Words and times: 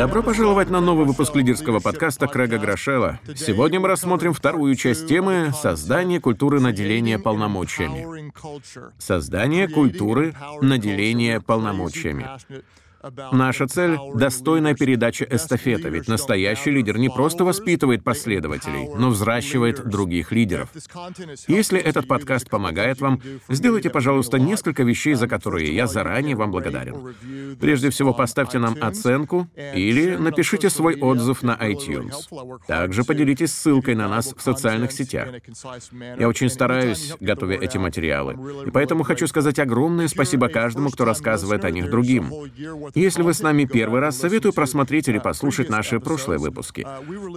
Добро 0.00 0.22
пожаловать 0.22 0.70
на 0.70 0.80
новый 0.80 1.04
выпуск 1.04 1.36
лидерского 1.36 1.78
подкаста 1.78 2.26
Крэга 2.26 2.56
Грошела. 2.56 3.20
Сегодня 3.36 3.80
мы 3.80 3.88
рассмотрим 3.88 4.32
вторую 4.32 4.74
часть 4.74 5.06
темы 5.06 5.52
«Создание 5.52 6.20
культуры 6.20 6.58
наделения 6.58 7.18
полномочиями». 7.18 8.32
Создание 8.96 9.68
культуры 9.68 10.34
наделения 10.62 11.42
полномочиями. 11.42 12.26
Наша 13.32 13.66
цель— 13.66 13.98
достойная 14.14 14.74
передача 14.74 15.24
эстафеты, 15.24 15.88
ведь 15.88 16.08
настоящий 16.08 16.70
лидер 16.70 16.98
не 16.98 17.08
просто 17.08 17.44
воспитывает 17.44 18.04
последователей, 18.04 18.88
но 18.94 19.08
взращивает 19.08 19.88
других 19.88 20.32
лидеров. 20.32 20.68
Если 21.48 21.78
этот 21.80 22.06
подкаст 22.06 22.50
помогает 22.50 23.00
вам, 23.00 23.20
сделайте, 23.48 23.88
пожалуйста, 23.88 24.38
несколько 24.38 24.82
вещей, 24.82 25.14
за 25.14 25.28
которые 25.28 25.74
я 25.74 25.86
заранее 25.86 26.36
вам 26.36 26.50
благодарен. 26.50 27.14
Прежде 27.58 27.90
всего, 27.90 28.12
поставьте 28.12 28.58
нам 28.58 28.76
оценку 28.80 29.48
или 29.74 30.16
напишите 30.16 30.68
свой 30.68 31.00
отзыв 31.00 31.42
на 31.42 31.52
iTunes. 31.52 32.14
Также 32.66 33.04
поделитесь 33.04 33.52
ссылкой 33.52 33.94
на 33.94 34.08
нас 34.08 34.34
в 34.36 34.42
социальных 34.42 34.92
сетях. 34.92 35.28
Я 36.18 36.28
очень 36.28 36.50
стараюсь, 36.50 37.14
готовя 37.20 37.56
эти 37.56 37.78
материалы, 37.78 38.36
и 38.66 38.70
поэтому 38.70 39.04
хочу 39.04 39.26
сказать 39.26 39.58
огромное 39.58 40.08
спасибо 40.08 40.48
каждому, 40.48 40.90
кто 40.90 41.06
рассказывает 41.06 41.64
о 41.64 41.70
них 41.70 41.88
другим. 41.88 42.30
Если 42.94 43.22
вы 43.22 43.34
с 43.34 43.40
нами 43.40 43.64
первый 43.64 44.00
раз, 44.00 44.16
советую 44.18 44.52
просмотреть 44.52 45.08
или 45.08 45.18
послушать 45.18 45.68
наши 45.68 45.98
прошлые 46.00 46.38
выпуски. 46.38 46.86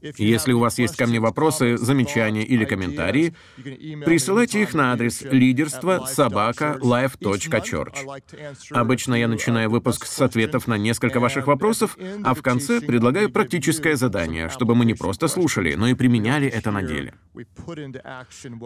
Если 0.00 0.52
у 0.52 0.58
вас 0.58 0.78
есть 0.78 0.96
ко 0.96 1.06
мне 1.06 1.20
вопросы, 1.20 1.76
замечания 1.78 2.44
или 2.44 2.64
комментарии, 2.64 3.34
присылайте 3.56 4.62
их 4.62 4.74
на 4.74 4.92
адрес 4.92 5.22
лидерство 5.22 6.06
собака 6.06 6.78
life.church. 6.82 8.70
Обычно 8.70 9.14
я 9.14 9.28
начинаю 9.28 9.70
выпуск 9.70 10.06
с 10.06 10.20
ответов 10.20 10.66
на 10.66 10.76
несколько 10.76 11.20
ваших 11.20 11.46
вопросов, 11.46 11.96
а 12.24 12.34
в 12.34 12.42
конце 12.42 12.80
предлагаю 12.80 13.30
практическое 13.30 13.96
задание, 13.96 14.48
чтобы 14.50 14.74
мы 14.74 14.84
не 14.84 14.94
просто 14.94 15.28
слушали, 15.28 15.74
но 15.74 15.88
и 15.88 15.94
применяли 15.94 16.46
это 16.48 16.70
на 16.70 16.82
деле. 16.82 17.14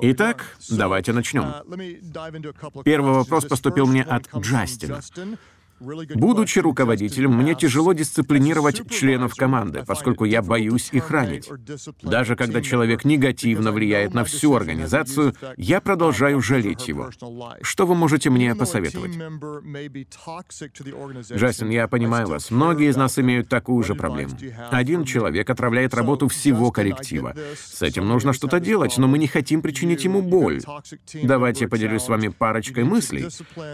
Итак, 0.02 0.56
давайте 0.68 1.12
начнем. 1.12 1.54
Первый 2.84 3.12
вопрос 3.14 3.44
поступил 3.44 3.86
мне 3.86 4.02
от 4.02 4.28
Джастина. 4.34 5.00
Будучи 5.80 6.58
руководителем, 6.58 7.32
мне 7.32 7.54
тяжело 7.54 7.92
дисциплинировать 7.92 8.88
членов 8.90 9.34
команды, 9.34 9.82
поскольку 9.86 10.24
я 10.24 10.42
боюсь 10.42 10.90
их 10.92 11.10
ранить. 11.10 11.48
Даже 12.02 12.36
когда 12.36 12.60
человек 12.60 13.04
негативно 13.04 13.72
влияет 13.72 14.12
на 14.12 14.24
всю 14.24 14.54
организацию, 14.54 15.34
я 15.56 15.80
продолжаю 15.80 16.42
жалеть 16.42 16.86
его. 16.88 17.10
Что 17.62 17.86
вы 17.86 17.94
можете 17.94 18.28
мне 18.28 18.54
посоветовать? 18.54 19.12
Джастин, 21.32 21.70
я 21.70 21.88
понимаю 21.88 22.26
вас. 22.28 22.50
Многие 22.50 22.90
из 22.90 22.96
нас 22.96 23.18
имеют 23.18 23.48
такую 23.48 23.82
же 23.82 23.94
проблему. 23.94 24.36
Один 24.70 25.04
человек 25.04 25.48
отравляет 25.48 25.94
работу 25.94 26.28
всего 26.28 26.70
коллектива. 26.70 27.34
С 27.56 27.80
этим 27.80 28.06
нужно 28.06 28.32
что-то 28.32 28.60
делать, 28.60 28.98
но 28.98 29.08
мы 29.08 29.18
не 29.18 29.26
хотим 29.26 29.62
причинить 29.62 30.04
ему 30.04 30.20
боль. 30.20 30.60
Давайте 31.22 31.64
я 31.64 31.68
поделюсь 31.68 32.02
с 32.02 32.08
вами 32.08 32.28
парочкой 32.28 32.84
мыслей, 32.84 33.28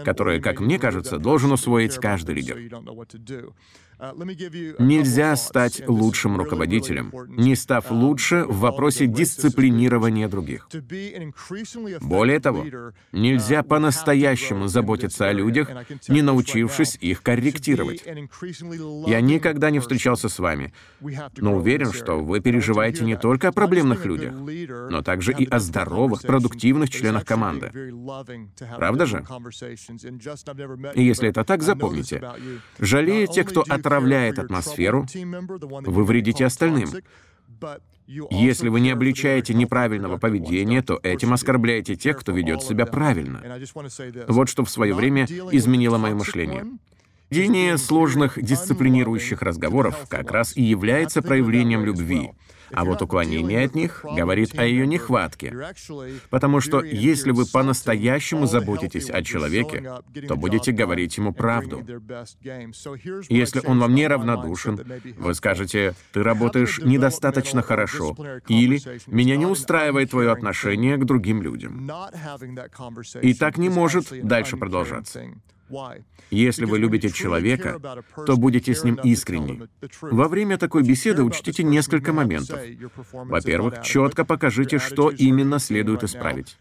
которые, 0.05 0.39
как 0.39 0.61
мне 0.61 0.79
кажется, 0.79 1.17
должен 1.17 1.51
усвоить 1.51 1.96
каждый 2.01 2.35
лидер. 2.35 2.55
Нельзя 3.99 5.35
стать 5.35 5.81
лучшим 5.87 6.37
руководителем, 6.37 7.11
не 7.29 7.55
став 7.55 7.89
лучше 7.89 8.43
в 8.43 8.59
вопросе 8.59 9.07
дисциплинирования 9.07 10.27
других. 10.27 10.69
Более 12.01 12.39
того, 12.39 12.65
нельзя 13.11 13.63
по-настоящему 13.63 14.67
заботиться 14.67 15.27
о 15.27 15.33
людях, 15.33 15.69
не 16.07 16.21
научившись 16.21 16.97
их 17.01 17.23
корректировать. 17.23 18.03
Я 19.07 19.21
никогда 19.21 19.71
не 19.71 19.79
встречался 19.79 20.29
с 20.29 20.37
вами, 20.37 20.73
но 21.37 21.55
уверен, 21.55 21.91
что 21.91 22.19
вы 22.19 22.39
переживаете 22.39 23.03
не 23.03 23.17
только 23.17 23.47
о 23.47 23.51
проблемных 23.51 24.05
людях, 24.05 24.35
но 24.91 25.01
также 25.01 25.33
и 25.33 25.47
о 25.49 25.59
здоровых, 25.59 26.21
продуктивных 26.21 26.91
членах 26.91 27.25
команды. 27.25 27.71
Правда 28.77 29.07
же? 29.07 29.25
И 30.93 31.03
если 31.03 31.29
это 31.29 31.43
так, 31.43 31.63
запомните. 31.63 32.21
Жалея 32.77 33.25
тех, 33.25 33.47
кто 33.47 33.63
от 33.67 33.86
отравляет 33.87 34.39
атмосферу, 34.39 35.07
вы 35.15 36.03
вредите 36.03 36.45
остальным. 36.45 36.89
Если 38.29 38.69
вы 38.69 38.79
не 38.79 38.91
обличаете 38.91 39.53
неправильного 39.53 40.17
поведения, 40.17 40.81
то 40.81 40.99
этим 41.03 41.33
оскорбляете 41.33 41.95
тех, 41.95 42.17
кто 42.17 42.31
ведет 42.31 42.61
себя 42.61 42.85
правильно. 42.85 43.41
Вот 44.27 44.49
что 44.49 44.63
в 44.63 44.69
свое 44.69 44.93
время 44.93 45.25
изменило 45.25 45.97
мое 45.97 46.15
мышление. 46.15 46.65
Ведение 47.29 47.77
сложных 47.77 48.41
дисциплинирующих 48.41 49.41
разговоров 49.41 50.05
как 50.09 50.31
раз 50.31 50.55
и 50.55 50.63
является 50.63 51.21
проявлением 51.21 51.83
любви. 51.83 52.31
А 52.71 52.85
вот 52.85 53.01
уклонение 53.01 53.65
от 53.65 53.75
них 53.75 54.01
говорит 54.03 54.57
о 54.57 54.65
ее 54.65 54.87
нехватке. 54.87 55.53
Потому 56.29 56.61
что 56.61 56.83
если 56.83 57.31
вы 57.31 57.45
по-настоящему 57.45 58.45
заботитесь 58.45 59.09
о 59.09 59.23
человеке, 59.23 60.01
то 60.27 60.35
будете 60.35 60.71
говорить 60.71 61.17
ему 61.17 61.33
правду. 61.33 61.83
Если 63.29 63.61
он 63.65 63.79
вам 63.79 63.95
не 63.95 64.07
равнодушен, 64.07 64.85
вы 65.17 65.33
скажете, 65.33 65.95
«Ты 66.11 66.23
работаешь 66.23 66.79
недостаточно 66.79 67.61
хорошо» 67.61 68.15
или 68.47 68.81
«Меня 69.07 69.37
не 69.37 69.45
устраивает 69.45 70.11
твое 70.11 70.31
отношение 70.31 70.97
к 70.97 71.05
другим 71.05 71.41
людям». 71.41 71.89
И 73.21 73.33
так 73.33 73.57
не 73.57 73.69
может 73.69 74.07
дальше 74.25 74.57
продолжаться. 74.57 75.23
Если 76.29 76.65
вы 76.65 76.79
любите 76.79 77.09
человека, 77.09 77.79
то 78.25 78.37
будете 78.37 78.73
с 78.73 78.83
ним 78.83 78.95
искренни. 79.03 79.67
Во 80.01 80.27
время 80.27 80.57
такой 80.57 80.83
беседы 80.83 81.23
учтите 81.23 81.63
несколько 81.63 82.13
моментов. 82.13 82.59
Во-первых, 83.11 83.81
четко 83.83 84.25
покажите, 84.25 84.79
что 84.79 85.09
именно 85.09 85.59
следует 85.59 86.03
исправить. 86.03 86.57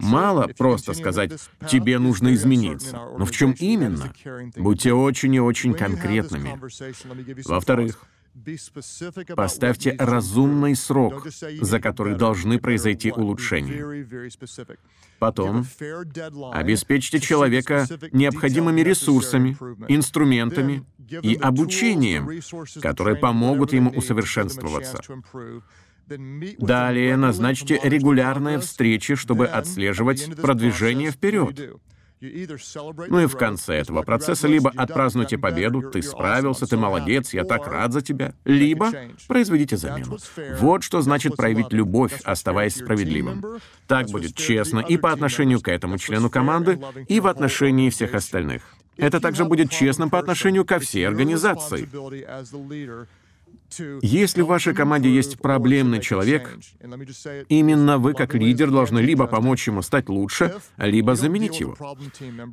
Мало 0.00 0.48
просто 0.56 0.94
сказать 0.94 1.32
«тебе 1.68 1.98
нужно 1.98 2.34
измениться». 2.34 3.00
Но 3.18 3.24
в 3.24 3.30
чем 3.30 3.52
именно? 3.58 4.12
Будьте 4.56 4.92
очень 4.92 5.34
и 5.34 5.40
очень 5.40 5.74
конкретными. 5.74 6.58
Во-вторых, 7.44 8.04
Поставьте 9.36 9.94
разумный 9.98 10.74
срок, 10.74 11.26
за 11.60 11.80
который 11.80 12.16
должны 12.16 12.58
произойти 12.58 13.12
улучшения. 13.12 14.06
Потом 15.18 15.64
обеспечьте 16.52 17.20
человека 17.20 17.86
необходимыми 18.12 18.80
ресурсами, 18.80 19.56
инструментами 19.88 20.84
и 21.22 21.34
обучением, 21.36 22.28
которые 22.80 23.16
помогут 23.16 23.72
ему 23.72 23.90
усовершенствоваться. 23.90 25.00
Далее 26.58 27.16
назначьте 27.16 27.80
регулярные 27.82 28.58
встречи, 28.58 29.14
чтобы 29.14 29.46
отслеживать 29.46 30.36
продвижение 30.36 31.10
вперед. 31.10 31.78
Ну 33.08 33.20
и 33.20 33.26
в 33.26 33.36
конце 33.36 33.74
этого 33.74 34.02
процесса 34.02 34.48
либо 34.48 34.72
отпразднуйте 34.76 35.38
победу, 35.38 35.82
ты 35.82 36.02
справился, 36.02 36.66
ты 36.66 36.76
молодец, 36.76 37.34
я 37.34 37.44
так 37.44 37.66
рад 37.66 37.92
за 37.92 38.00
тебя, 38.00 38.34
либо 38.44 38.90
произведите 39.28 39.76
замену. 39.76 40.18
Вот 40.58 40.82
что 40.82 41.00
значит 41.02 41.36
проявить 41.36 41.72
любовь, 41.72 42.20
оставаясь 42.24 42.76
справедливым. 42.76 43.44
Так 43.86 44.08
будет 44.08 44.34
честно 44.34 44.80
и 44.80 44.96
по 44.96 45.12
отношению 45.12 45.60
к 45.60 45.68
этому 45.68 45.98
члену 45.98 46.30
команды, 46.30 46.80
и 47.08 47.20
в 47.20 47.26
отношении 47.26 47.90
всех 47.90 48.14
остальных. 48.14 48.62
Это 48.96 49.20
также 49.20 49.44
будет 49.44 49.70
честным 49.70 50.08
по 50.08 50.18
отношению 50.18 50.64
ко 50.64 50.78
всей 50.78 51.06
организации. 51.06 51.88
Если 54.02 54.42
в 54.42 54.46
вашей 54.46 54.74
команде 54.74 55.12
есть 55.12 55.38
проблемный 55.38 56.00
человек, 56.00 56.58
именно 57.48 57.98
вы, 57.98 58.14
как 58.14 58.34
лидер, 58.34 58.70
должны 58.70 59.00
либо 59.00 59.26
помочь 59.26 59.66
ему 59.66 59.82
стать 59.82 60.08
лучше, 60.08 60.56
либо 60.76 61.14
заменить 61.14 61.60
его. 61.60 61.76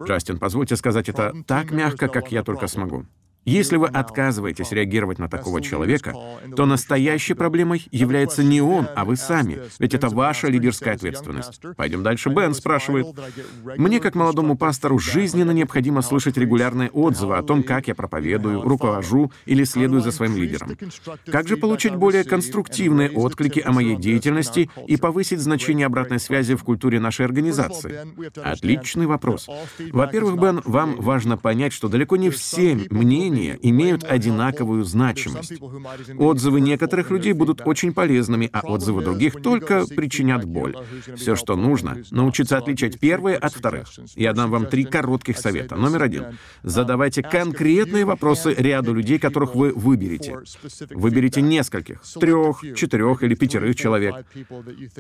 Джастин, 0.04 0.40
позвольте 0.40 0.76
сказать 0.76 1.10
это 1.10 1.34
так 1.46 1.72
мягко, 1.72 2.08
как 2.08 2.32
я 2.32 2.44
только 2.44 2.68
смогу. 2.68 3.06
Если 3.46 3.76
вы 3.76 3.88
отказываетесь 3.88 4.72
реагировать 4.72 5.18
на 5.18 5.28
такого 5.28 5.62
человека, 5.62 6.14
то 6.56 6.68
настоящей 6.68 7.34
проблемой 7.34 7.88
является 7.90 8.44
не 8.44 8.62
он, 8.62 8.88
а 8.96 9.04
вы 9.04 9.16
сами, 9.16 9.60
ведь 9.80 9.96
это 9.96 10.10
ваша 10.10 10.48
лидерская 10.48 10.94
ответственность. 10.94 11.60
Пойдем 11.76 12.04
дальше. 12.04 12.30
Бен 12.30 12.54
спрашивает, 12.54 13.08
«Мне, 13.78 14.00
как 14.00 14.14
молодому 14.14 14.58
пастору, 14.58 15.00
жизненно 15.00 15.52
необходимо 15.52 16.02
слышать 16.04 16.38
регулярные 16.38 16.92
отзывы 16.92 17.38
о 17.38 17.42
том, 17.42 17.64
как 17.64 17.88
я 17.88 17.96
проповедую, 17.96 18.62
руковожу 18.62 19.32
или 19.46 19.64
следую 19.64 20.02
за 20.02 20.12
своим 20.12 20.38
лидером. 20.38 20.78
Как 21.26 21.48
же 21.48 21.58
получить 21.58 21.96
более 21.96 22.24
конструктивные 22.24 23.10
отклики 23.10 23.60
о 23.60 23.72
моей 23.72 23.96
деятельности 23.96 24.70
и 24.88 24.98
повысить 24.98 25.40
значение 25.40 25.88
обратной 25.88 26.20
связи 26.20 26.54
в 26.54 26.64
культуре 26.64 27.00
нашей 27.00 27.26
организации?» 27.26 28.06
Отличный 28.44 29.08
вопрос. 29.08 29.48
Во-первых, 29.92 30.40
Бен, 30.40 30.62
вам 30.64 30.96
важно 30.98 31.38
понять, 31.38 31.74
что 31.74 31.88
далеко 31.88 32.18
не 32.18 32.30
все 32.30 32.76
мнения 32.92 33.31
мнения 33.32 33.58
имеют 33.62 34.04
одинаковую 34.04 34.84
значимость. 34.84 35.54
Отзывы 36.18 36.62
некоторых 36.62 37.10
людей 37.12 37.34
будут 37.34 37.62
очень 37.66 37.94
полезными, 37.94 38.50
а 38.52 38.62
отзывы 38.62 39.04
других 39.04 39.42
только 39.42 39.86
причинят 39.86 40.46
боль. 40.46 40.76
Все, 41.16 41.36
что 41.36 41.56
нужно, 41.56 41.98
научиться 42.12 42.58
отличать 42.58 43.00
первые 43.00 43.38
от 43.38 43.54
вторых. 43.54 43.88
Я 44.16 44.34
дам 44.34 44.52
вам 44.52 44.66
три 44.66 44.84
коротких 44.84 45.38
совета. 45.38 45.76
Номер 45.76 46.04
один. 46.04 46.26
Задавайте 46.64 47.24
конкретные 47.24 48.06
вопросы 48.06 48.54
ряду 48.54 48.94
людей, 48.94 49.20
которых 49.20 49.56
вы 49.56 49.72
выберете. 49.74 50.40
Выберите 50.90 51.42
нескольких, 51.42 52.02
трех, 52.20 52.62
четырех 52.76 53.24
или 53.24 53.36
пятерых 53.36 53.76
человек. 53.76 54.26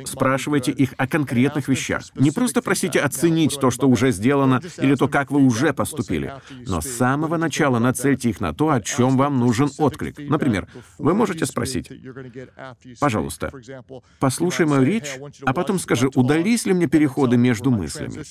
Спрашивайте 0.06 0.72
их 0.72 0.94
о 0.98 1.08
конкретных 1.08 1.68
вещах. 1.68 2.04
Не 2.16 2.32
просто 2.32 2.62
просите 2.62 3.00
оценить 3.00 3.60
то, 3.60 3.72
что 3.72 3.88
уже 3.88 4.12
сделано, 4.12 4.62
или 4.78 4.96
то, 4.96 5.08
как 5.08 5.32
вы 5.32 5.42
уже 5.42 5.74
поступили. 5.74 6.34
Но 6.68 6.82
с 6.82 6.88
самого 6.88 7.38
начала 7.38 7.80
нацельте 7.80 8.21
их 8.30 8.42
на 8.42 8.54
то, 8.54 8.70
о 8.70 8.82
чем 8.82 9.18
вам 9.18 9.40
нужен 9.40 9.70
отклик. 9.78 10.18
Например, 10.18 10.68
вы 10.98 11.14
можете 11.14 11.46
спросить, 11.46 11.92
«Пожалуйста, 13.00 13.52
послушай 14.20 14.66
мою 14.66 14.84
речь, 14.84 15.18
а 15.46 15.54
потом 15.54 15.80
скажи, 15.80 16.10
удались 16.16 16.66
ли 16.66 16.74
мне 16.74 16.88
переходы 16.88 17.38
между 17.38 17.72
мыслями? 17.72 18.24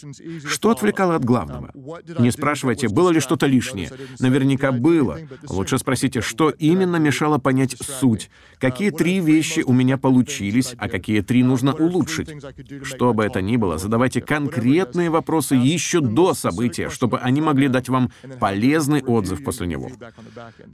Что 0.46 0.70
отвлекало 0.70 1.16
от 1.16 1.24
главного? 1.24 1.70
Не 2.18 2.30
спрашивайте, 2.30 2.88
было 2.88 3.10
ли 3.10 3.20
что-то 3.20 3.46
лишнее. 3.46 3.90
Наверняка 4.18 4.72
было. 4.72 5.18
Лучше 5.48 5.78
спросите, 5.78 6.20
что 6.20 6.50
именно 6.50 6.96
мешало 6.96 7.38
понять 7.38 7.76
суть, 7.80 8.30
какие 8.58 8.90
три 8.90 9.20
вещи 9.20 9.60
у 9.60 9.72
меня 9.72 9.96
получились, 9.98 10.74
а 10.78 10.88
какие 10.88 11.20
три 11.20 11.42
нужно 11.42 11.74
улучшить. 11.74 12.30
Что 12.82 13.14
бы 13.14 13.24
это 13.24 13.40
ни 13.40 13.56
было, 13.56 13.78
задавайте 13.78 14.20
конкретные 14.20 15.10
вопросы 15.10 15.54
еще 15.54 16.00
до 16.00 16.34
события, 16.34 16.88
чтобы 16.90 17.18
они 17.18 17.40
могли 17.40 17.68
дать 17.68 17.88
вам 17.88 18.10
полезный 18.38 19.02
отзыв 19.02 19.42
после 19.44 19.66
него. 19.66 19.79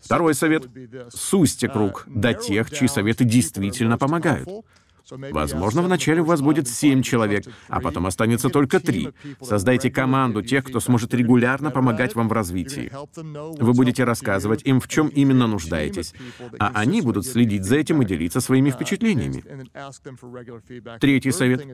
Второй 0.02 0.34
совет— 0.34 0.68
сузьте 1.14 1.68
круг 1.68 2.04
до 2.06 2.34
тех, 2.34 2.70
чьи 2.70 2.88
советы 2.88 3.24
действительно 3.24 3.98
помогают. 3.98 4.48
Возможно, 5.10 5.82
вначале 5.82 6.20
у 6.20 6.24
вас 6.24 6.40
будет 6.40 6.68
семь 6.68 7.02
человек, 7.02 7.44
а 7.68 7.80
потом 7.80 8.06
останется 8.06 8.48
только 8.48 8.80
три. 8.80 9.10
Создайте 9.40 9.90
команду 9.90 10.42
тех, 10.42 10.64
кто 10.64 10.80
сможет 10.80 11.14
регулярно 11.14 11.70
помогать 11.70 12.14
вам 12.14 12.28
в 12.28 12.32
развитии. 12.32 12.90
Вы 13.14 13.72
будете 13.72 14.04
рассказывать 14.04 14.62
им, 14.64 14.80
в 14.80 14.88
чем 14.88 15.08
именно 15.08 15.46
нуждаетесь, 15.46 16.12
а 16.58 16.72
они 16.74 17.02
будут 17.02 17.26
следить 17.26 17.64
за 17.64 17.76
этим 17.76 18.02
и 18.02 18.04
делиться 18.04 18.40
своими 18.40 18.70
впечатлениями. 18.70 19.44
Третий 20.98 21.30
совет. 21.30 21.64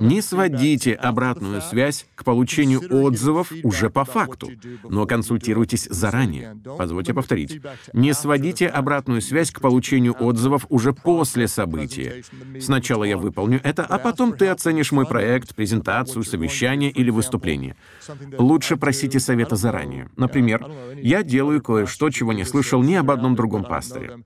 Не 0.00 0.22
сводите 0.22 0.94
обратную 0.94 1.60
связь 1.60 2.06
к 2.14 2.24
получению 2.24 2.82
отзывов 2.90 3.52
уже 3.62 3.90
по 3.90 4.04
факту, 4.04 4.50
но 4.88 5.06
консультируйтесь 5.06 5.86
заранее. 5.90 6.56
Позвольте 6.78 7.12
повторить. 7.12 7.60
Не 7.92 8.14
сводите 8.14 8.68
обратную 8.68 9.20
связь 9.20 9.50
к 9.50 9.60
получению 9.60 10.16
отзывов 10.18 10.66
уже 10.68 10.92
после 10.92 11.48
событий 11.48 11.89
событие. 11.90 12.60
Сначала 12.60 13.04
я 13.04 13.16
выполню 13.16 13.60
это, 13.62 13.84
а 13.84 13.98
потом 13.98 14.32
ты 14.32 14.48
оценишь 14.48 14.92
мой 14.92 15.06
проект, 15.06 15.54
презентацию, 15.54 16.22
совещание 16.24 16.90
или 16.90 17.10
выступление. 17.10 17.76
Лучше 18.38 18.76
просите 18.76 19.20
совета 19.20 19.56
заранее. 19.56 20.10
Например, 20.16 20.66
я 20.96 21.22
делаю 21.22 21.62
кое-что, 21.62 22.10
чего 22.10 22.32
не 22.32 22.44
слышал 22.44 22.82
ни 22.82 22.94
об 22.94 23.10
одном 23.10 23.34
другом 23.34 23.64
пасторе. 23.64 24.24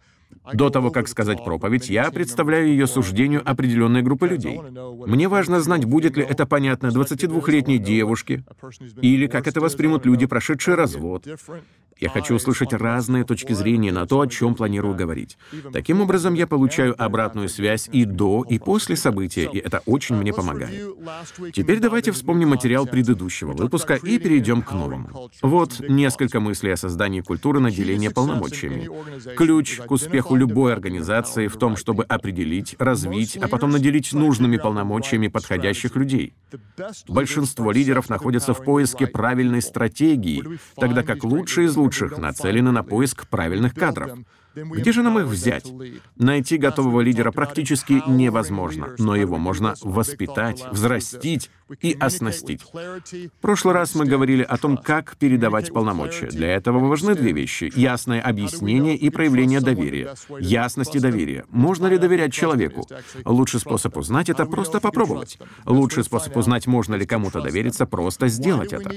До 0.53 0.69
того, 0.69 0.91
как 0.91 1.09
сказать 1.09 1.43
проповедь, 1.43 1.89
я 1.89 2.11
представляю 2.11 2.69
ее 2.69 2.87
суждению 2.87 3.43
определенной 3.49 4.03
группы 4.03 4.27
людей. 4.29 4.61
Мне 5.07 5.29
важно 5.29 5.61
знать, 5.61 5.87
будет 5.87 6.17
ли 6.17 6.23
это 6.23 6.45
понятно 6.45 6.89
22-летней 6.89 7.79
девушке, 7.79 8.45
или 9.01 9.27
как 9.27 9.47
это 9.47 9.61
воспримут 9.61 10.05
люди, 10.05 10.27
прошедшие 10.27 10.75
развод, 10.75 11.27
я 12.01 12.09
хочу 12.09 12.35
услышать 12.35 12.73
разные 12.73 13.25
точки 13.25 13.53
зрения 13.53 13.93
на 13.93 14.07
то, 14.07 14.21
о 14.21 14.27
чем 14.27 14.55
планирую 14.55 14.95
говорить. 14.95 15.37
Таким 15.73 16.01
образом, 16.01 16.35
я 16.35 16.47
получаю 16.47 16.95
обратную 17.03 17.49
связь 17.49 17.89
и 17.93 18.05
до, 18.05 18.45
и 18.49 18.59
после 18.59 18.97
события, 18.97 19.49
и 19.51 19.59
это 19.59 19.83
очень 19.87 20.17
мне 20.17 20.33
помогает. 20.33 20.95
Теперь 21.53 21.81
давайте 21.81 22.13
вспомним 22.13 22.51
материал 22.51 22.87
предыдущего 22.87 23.53
выпуска 23.53 23.95
и 23.95 24.19
перейдем 24.19 24.63
к 24.63 24.73
новому. 24.73 25.31
Вот 25.43 25.81
несколько 25.89 26.41
мыслей 26.41 26.73
о 26.73 26.77
создании 26.77 27.21
культуры 27.21 27.61
наделения 27.61 28.11
полномочиями. 28.11 28.89
Ключ 29.37 29.81
к 29.81 29.91
успеху 29.91 30.35
любой 30.37 30.73
организации 30.73 31.49
в 31.49 31.57
том, 31.57 31.77
чтобы 31.77 32.05
определить, 32.05 32.77
развить, 32.79 33.37
а 33.37 33.49
потом 33.49 33.71
наделить 33.71 34.13
нужными 34.13 34.57
полномочиями 34.57 35.29
подходящих 35.29 35.97
людей. 35.97 36.35
Большинство 37.09 37.73
лидеров 37.73 38.09
находятся 38.09 38.55
в 38.55 38.65
поиске 38.65 39.07
правильной 39.07 39.63
стратегии, 39.63 40.45
тогда 40.77 41.03
как 41.03 41.25
лучшие 41.25 41.67
из 41.67 41.77
лучших 41.85 42.19
нацелены 42.19 42.73
на 42.73 42.83
поиск 42.83 43.27
правильных 43.29 43.75
кадров. 43.75 44.19
Где 44.55 44.93
же 44.93 45.03
нам 45.03 45.19
их 45.19 45.27
взять? 45.27 45.67
Найти 46.17 46.57
готового 46.57 47.01
лидера 47.01 47.33
практически 47.33 48.03
невозможно, 48.07 48.95
но 48.99 49.17
его 49.17 49.37
можно 49.37 49.75
воспитать, 49.83 50.65
взрастить 50.71 51.51
и 51.81 51.97
оснастить. 51.99 52.63
В 52.63 53.41
прошлый 53.41 53.75
раз 53.75 53.95
мы 53.95 54.05
говорили 54.05 54.43
о 54.43 54.57
том, 54.57 54.77
как 54.77 55.17
передавать 55.17 55.73
полномочия. 55.73 56.27
Для 56.27 56.55
этого 56.55 56.79
важны 56.79 57.15
две 57.15 57.33
вещи— 57.33 57.73
ясное 57.75 58.21
объяснение 58.21 58.97
и 58.97 59.11
проявление 59.11 59.61
доверия. 59.61 60.15
Ясность 60.39 60.95
и 60.95 61.01
доверие. 61.01 61.45
Можно 61.51 61.87
ли 61.87 61.99
доверять 61.99 62.33
человеку? 62.33 62.87
Лучший 63.25 63.61
способ 63.61 63.97
узнать— 63.97 64.29
это 64.31 64.45
просто 64.47 64.81
попробовать. 64.81 65.39
Лучший 65.65 66.05
способ 66.05 66.37
узнать, 66.37 66.67
можно 66.67 66.95
ли 66.95 67.07
кому-то 67.07 67.41
довериться, 67.41 67.87
просто 67.87 68.29
сделать 68.29 68.73
это. 68.73 68.91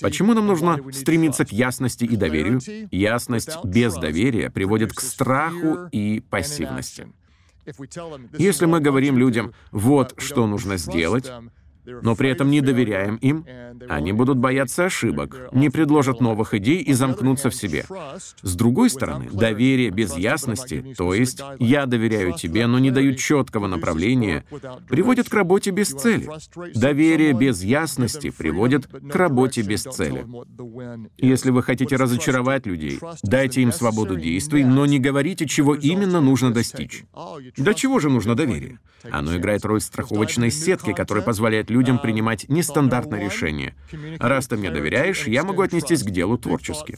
Почему 0.00 0.34
нам 0.34 0.46
нужно 0.46 0.78
стремиться 0.92 1.44
к 1.44 1.52
ясности 1.52 2.04
и 2.04 2.16
доверию? 2.16 2.60
Ясность 2.90 3.56
без 3.64 3.94
доверия 3.94 4.50
приводит 4.50 4.83
приводит 4.84 4.96
к 4.96 5.00
страху 5.00 5.88
и 5.90 6.20
пассивности. 6.20 7.12
Если 8.38 8.66
мы 8.66 8.80
говорим 8.80 9.18
людям, 9.18 9.54
вот 9.70 10.14
что 10.18 10.46
нужно 10.46 10.76
сделать, 10.76 11.30
но 11.84 12.16
при 12.16 12.30
этом 12.30 12.50
не 12.50 12.60
доверяем 12.60 13.16
им, 13.16 13.44
они 13.88 14.12
будут 14.12 14.38
бояться 14.38 14.84
ошибок, 14.86 15.48
не 15.52 15.70
предложат 15.70 16.20
новых 16.20 16.54
идей 16.54 16.82
и 16.82 16.92
замкнутся 16.92 17.50
в 17.50 17.54
себе. 17.54 17.84
С 18.42 18.54
другой 18.54 18.90
стороны, 18.90 19.28
доверие 19.32 19.90
без 19.90 20.16
ясности, 20.16 20.94
то 20.96 21.14
есть 21.14 21.40
«я 21.58 21.86
доверяю 21.86 22.34
тебе, 22.34 22.66
но 22.66 22.78
не 22.78 22.90
даю 22.90 23.14
четкого 23.14 23.66
направления», 23.66 24.44
приводит 24.88 25.28
к 25.28 25.34
работе 25.34 25.70
без 25.70 25.88
цели. 25.88 26.28
Доверие 26.74 27.32
без 27.32 27.62
ясности 27.62 28.30
приводит 28.30 28.86
к 28.86 29.14
работе 29.14 29.62
без 29.62 29.82
цели. 29.82 30.24
Если 31.18 31.50
вы 31.50 31.62
хотите 31.62 31.96
разочаровать 31.96 32.66
людей, 32.66 32.98
дайте 33.22 33.62
им 33.62 33.72
свободу 33.72 34.16
действий, 34.16 34.64
но 34.64 34.86
не 34.86 34.98
говорите, 34.98 35.46
чего 35.46 35.74
именно 35.74 36.20
нужно 36.20 36.52
достичь. 36.52 37.04
До 37.56 37.74
чего 37.74 37.98
же 37.98 38.10
нужно 38.10 38.34
доверие? 38.34 38.78
Оно 39.10 39.36
играет 39.36 39.64
роль 39.64 39.80
страховочной 39.80 40.50
сетки, 40.50 40.92
которая 40.92 41.24
позволяет 41.24 41.70
людям 41.74 41.98
принимать 41.98 42.48
нестандартные 42.48 43.24
решения. 43.24 43.74
Раз 44.20 44.46
ты 44.46 44.56
мне 44.56 44.70
доверяешь, 44.70 45.26
я 45.26 45.42
могу 45.42 45.62
отнестись 45.62 46.04
к 46.04 46.10
делу 46.10 46.38
творчески. 46.38 46.96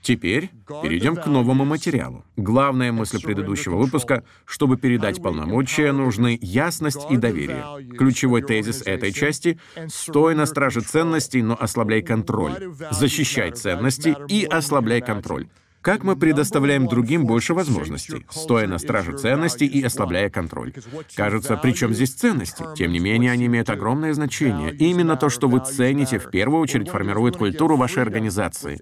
Теперь 0.00 0.50
перейдем 0.82 1.16
к 1.16 1.26
новому 1.26 1.64
материалу. 1.64 2.24
Главная 2.36 2.92
мысль 2.92 3.20
предыдущего 3.20 3.76
выпуска— 3.76 4.22
чтобы 4.44 4.76
передать 4.76 5.20
полномочия, 5.20 5.92
нужны 5.92 6.38
ясность 6.40 7.10
и 7.10 7.16
доверие. 7.16 7.64
Ключевой 7.98 8.42
тезис 8.42 8.82
этой 8.82 9.12
части— 9.12 9.58
стой 9.88 10.34
на 10.34 10.46
страже 10.46 10.80
ценностей, 10.82 11.42
но 11.42 11.56
ослабляй 11.58 12.02
контроль. 12.02 12.72
Защищай 12.90 13.50
ценности 13.50 14.16
и 14.28 14.44
ослабляй 14.44 15.00
контроль. 15.00 15.48
Как 15.82 16.04
мы 16.04 16.14
предоставляем 16.14 16.86
другим 16.86 17.26
больше 17.26 17.54
возможностей, 17.54 18.24
стоя 18.30 18.68
на 18.68 18.78
страже 18.78 19.18
ценностей 19.18 19.66
и 19.66 19.82
ослабляя 19.82 20.30
контроль? 20.30 20.72
Кажется, 21.16 21.56
при 21.56 21.72
чем 21.72 21.92
здесь 21.92 22.12
ценности? 22.12 22.64
Тем 22.76 22.92
не 22.92 23.00
менее, 23.00 23.32
они 23.32 23.46
имеют 23.46 23.68
огромное 23.68 24.14
значение. 24.14 24.72
И 24.72 24.90
именно 24.90 25.16
то, 25.16 25.28
что 25.28 25.48
вы 25.48 25.58
цените, 25.58 26.20
в 26.20 26.30
первую 26.30 26.62
очередь 26.62 26.88
формирует 26.88 27.36
культуру 27.36 27.76
вашей 27.76 28.02
организации. 28.02 28.80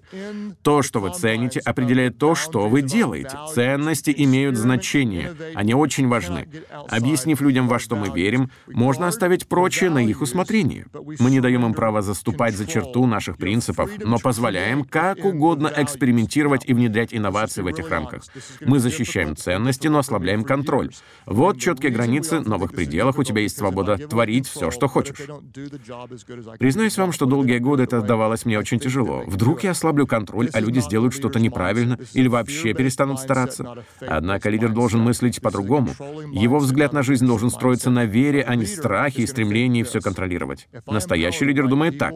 То, 0.61 0.83
что 0.83 0.99
вы 0.99 1.11
цените, 1.11 1.59
определяет 1.61 2.19
то, 2.19 2.35
что 2.35 2.69
вы 2.69 2.83
делаете. 2.83 3.35
Ценности 3.55 4.13
имеют 4.15 4.55
значение. 4.55 5.33
Они 5.55 5.73
очень 5.73 6.07
важны. 6.07 6.47
Объяснив 6.87 7.41
людям, 7.41 7.67
во 7.67 7.79
что 7.79 7.95
мы 7.95 8.09
верим, 8.15 8.51
можно 8.67 9.07
оставить 9.07 9.47
прочее 9.47 9.89
на 9.89 10.05
их 10.05 10.21
усмотрение. 10.21 10.85
Мы 10.93 11.31
не 11.31 11.39
даем 11.39 11.65
им 11.65 11.73
права 11.73 12.03
заступать 12.03 12.55
за 12.55 12.67
черту 12.67 13.07
наших 13.07 13.37
принципов, 13.37 13.89
но 13.97 14.19
позволяем 14.19 14.83
как 14.83 15.25
угодно 15.25 15.71
экспериментировать 15.75 16.63
и 16.67 16.75
внедрять 16.75 16.90
внедрять 16.91 17.13
инновации 17.13 17.61
в 17.61 17.67
этих 17.67 17.89
рамках. 17.89 18.23
Мы 18.59 18.79
защищаем 18.79 19.35
ценности, 19.35 19.87
но 19.87 19.99
ослабляем 19.99 20.43
контроль. 20.43 20.89
Вот 21.25 21.57
четкие 21.59 21.91
границы, 21.91 22.41
новых 22.41 22.71
пределах 22.71 23.17
у 23.17 23.23
тебя 23.23 23.41
есть 23.41 23.57
свобода 23.57 23.97
творить 23.97 24.47
все, 24.47 24.71
что 24.71 24.87
хочешь. 24.87 25.15
Признаюсь 26.59 26.97
вам, 26.97 27.13
что 27.13 27.25
долгие 27.25 27.59
годы 27.59 27.83
это 27.83 28.01
давалось 28.01 28.45
мне 28.45 28.59
очень 28.59 28.79
тяжело. 28.79 29.23
Вдруг 29.25 29.63
я 29.63 29.71
ослаблю 29.71 30.05
контроль, 30.05 30.49
а 30.53 30.59
люди 30.59 30.79
сделают 30.79 31.13
что-то 31.13 31.39
неправильно 31.39 31.97
или 32.13 32.27
вообще 32.27 32.73
перестанут 32.73 33.19
стараться. 33.19 33.85
Однако 34.01 34.49
лидер 34.49 34.69
должен 34.69 35.01
мыслить 35.01 35.41
по-другому. 35.41 35.89
Его 36.33 36.59
взгляд 36.59 36.93
на 36.93 37.03
жизнь 37.03 37.25
должен 37.25 37.49
строиться 37.49 37.89
на 37.89 38.05
вере, 38.05 38.43
а 38.45 38.55
не 38.55 38.65
страхе 38.65 39.23
и 39.23 39.27
стремлении 39.27 39.83
все 39.83 40.01
контролировать. 40.01 40.67
Настоящий 40.85 41.45
лидер 41.45 41.67
думает 41.67 41.97
так. 41.97 42.13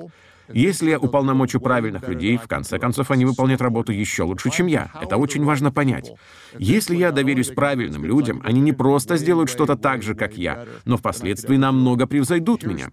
Если 0.54 0.92
я 0.92 1.00
уполномочу 1.00 1.60
правильных 1.60 2.08
людей, 2.08 2.38
в 2.38 2.48
конце 2.48 2.80
концов, 2.80 3.12
они 3.12 3.26
выполнят 3.26 3.62
работу 3.62 3.92
еще 3.92 4.24
лучше, 4.24 4.50
чем 4.50 4.68
я. 4.68 4.92
Это 5.02 5.18
очень 5.18 5.44
важно 5.44 5.72
понять. 5.72 6.12
Если 6.58 6.96
я 6.96 7.12
доверюсь 7.12 7.50
правильным 7.50 8.06
людям, 8.06 8.42
они 8.44 8.62
не 8.62 8.72
просто 8.72 9.18
сделают 9.18 9.50
что-то 9.50 9.76
так 9.76 10.04
же, 10.04 10.16
как 10.16 10.38
я, 10.38 10.66
но 10.86 10.98
впоследствии 10.98 11.58
намного 11.58 12.08
превзойдут 12.08 12.64
меня. 12.64 12.90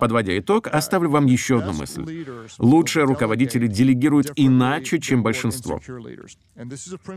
Подводя 0.00 0.38
итог, 0.38 0.66
оставлю 0.66 1.10
вам 1.10 1.26
еще 1.26 1.58
одну 1.58 1.72
мысль. 1.72 2.26
Лучшие 2.58 3.04
руководители 3.04 3.66
делегируют 3.66 4.32
иначе, 4.36 4.98
чем 4.98 5.22
большинство. 5.22 5.80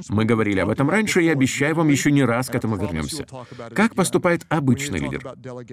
Мы 0.10 0.26
говорили 0.26 0.60
об 0.60 0.70
этом 0.70 0.90
раньше, 0.90 1.24
и 1.24 1.28
обещаю 1.28 1.76
вам 1.76 1.90
еще 1.90 2.12
не 2.12 2.24
раз 2.24 2.50
к 2.50 2.56
этому 2.56 2.78
вернемся. 2.78 3.26
Как 3.74 3.96
поступает 3.96 4.46
обычный 4.50 5.00
лидер? 5.00 5.24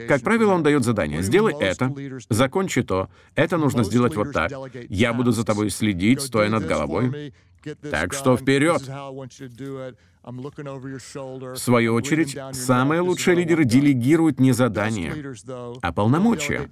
Как 0.08 0.22
правило, 0.22 0.54
он 0.54 0.62
дает 0.62 0.84
задание. 0.84 1.22
Сделай 1.22 1.54
это, 1.58 1.94
закончи 2.28 2.82
то, 2.82 3.08
это 3.34 3.56
нужно 3.56 3.84
сделать 3.90 4.16
вот 4.16 4.32
так. 4.32 4.52
Я 4.88 5.12
буду 5.12 5.32
за 5.32 5.44
тобой 5.44 5.70
следить, 5.70 6.20
стоя 6.20 6.48
над 6.48 6.66
головой. 6.66 7.34
Так 7.90 8.14
что 8.14 8.36
вперед! 8.36 8.82
В 10.22 11.56
свою 11.56 11.94
очередь, 11.94 12.38
самые 12.52 13.00
лучшие 13.00 13.36
лидеры 13.36 13.64
делегируют 13.64 14.38
не 14.38 14.52
задания, 14.52 15.14
а 15.82 15.92
полномочия. 15.92 16.70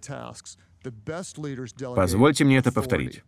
Позвольте 1.94 2.44
мне 2.44 2.58
это 2.58 2.72
повторить. 2.72 3.22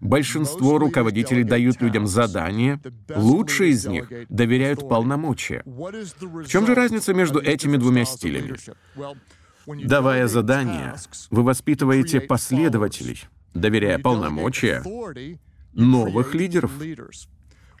Большинство 0.00 0.78
руководителей 0.78 1.44
дают 1.44 1.80
людям 1.80 2.06
задания, 2.06 2.80
лучшие 3.14 3.70
из 3.70 3.86
них 3.86 4.10
доверяют 4.28 4.88
полномочия. 4.88 5.62
В 5.64 6.46
чем 6.46 6.66
же 6.66 6.74
разница 6.74 7.14
между 7.14 7.40
этими 7.40 7.76
двумя 7.76 8.04
стилями? 8.04 8.56
Давая 9.84 10.28
задания, 10.28 10.96
вы 11.30 11.42
воспитываете 11.42 12.20
последователей, 12.20 13.24
доверяя 13.54 13.98
полномочия 13.98 14.82
новых 15.74 16.34
лидеров. 16.34 16.72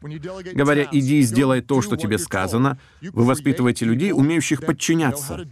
Говоря 0.00 0.86
«иди 0.92 1.18
и 1.18 1.22
сделай 1.22 1.60
то, 1.60 1.80
что 1.82 1.96
тебе 1.96 2.18
сказано», 2.18 2.78
вы 3.00 3.24
воспитываете 3.24 3.84
людей, 3.86 4.12
умеющих 4.12 4.60
подчиняться. 4.60 5.46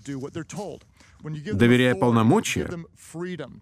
Доверяя 1.23 1.95
полномочия, 1.95 2.71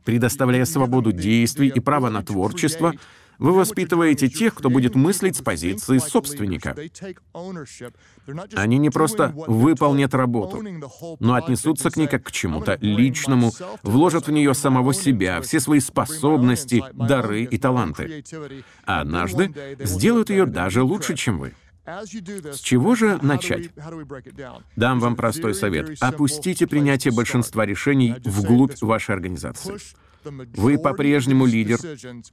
предоставляя 0.04 0.64
свободу 0.64 1.12
действий 1.12 1.69
и 1.69 1.81
право 1.81 2.11
на 2.11 2.23
творчество, 2.23 2.95
вы 3.38 3.53
воспитываете 3.53 4.29
тех, 4.29 4.55
кто 4.55 4.71
будет 4.71 4.95
мыслить 4.95 5.37
с 5.37 5.43
позиции 5.43 5.99
собственника. 5.99 6.76
Они 8.55 8.79
не 8.79 8.91
просто 8.91 9.33
выполнят 9.35 10.14
работу, 10.14 10.62
но 11.21 11.35
отнесутся 11.35 11.91
к 11.91 11.97
ней 11.97 12.07
как 12.07 12.25
к 12.25 12.33
чему-то 12.33 12.79
личному, 12.81 13.53
вложат 13.83 14.26
в 14.26 14.33
нее 14.33 14.55
самого 14.55 14.95
себя, 14.95 15.41
все 15.41 15.61
свои 15.61 15.81
способности, 15.81 16.83
дары 16.93 17.45
и 17.45 17.59
таланты. 17.59 18.25
А 18.85 19.00
однажды 19.00 19.76
сделают 19.81 20.31
ее 20.31 20.47
даже 20.47 20.83
лучше, 20.83 21.14
чем 21.17 21.38
вы. 21.38 21.55
С 21.87 22.61
чего 22.61 22.95
же 22.95 23.19
начать? 23.21 23.71
Дам 24.75 25.00
вам 25.00 25.17
простой 25.17 25.55
совет. 25.55 25.97
Опустите 26.00 26.67
принятие 26.67 27.12
большинства 27.12 27.67
решений 27.67 28.14
вглубь 28.25 28.81
вашей 28.81 29.14
организации. 29.14 29.75
Вы 30.57 30.78
по-прежнему 30.78 31.47
лидер, 31.47 31.78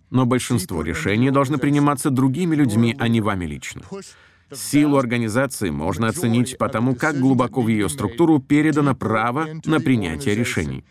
но 0.10 0.26
большинство 0.26 0.82
решений 0.82 1.32
должны 1.32 1.58
приниматься 1.58 2.10
другими 2.10 2.56
людьми, 2.56 2.96
а 2.98 3.08
не 3.08 3.22
вами 3.22 3.46
лично. 3.46 3.82
Силу 4.54 4.98
организации 4.98 5.70
можно 5.70 6.08
оценить 6.08 6.58
по 6.58 6.68
тому, 6.68 6.96
как 6.96 7.18
глубоко 7.20 7.62
в 7.62 7.68
ее 7.70 7.88
структуру 7.90 8.40
передано 8.40 8.96
право 8.96 9.48
на 9.66 9.80
принятие 9.80 10.36
решений. 10.36 10.84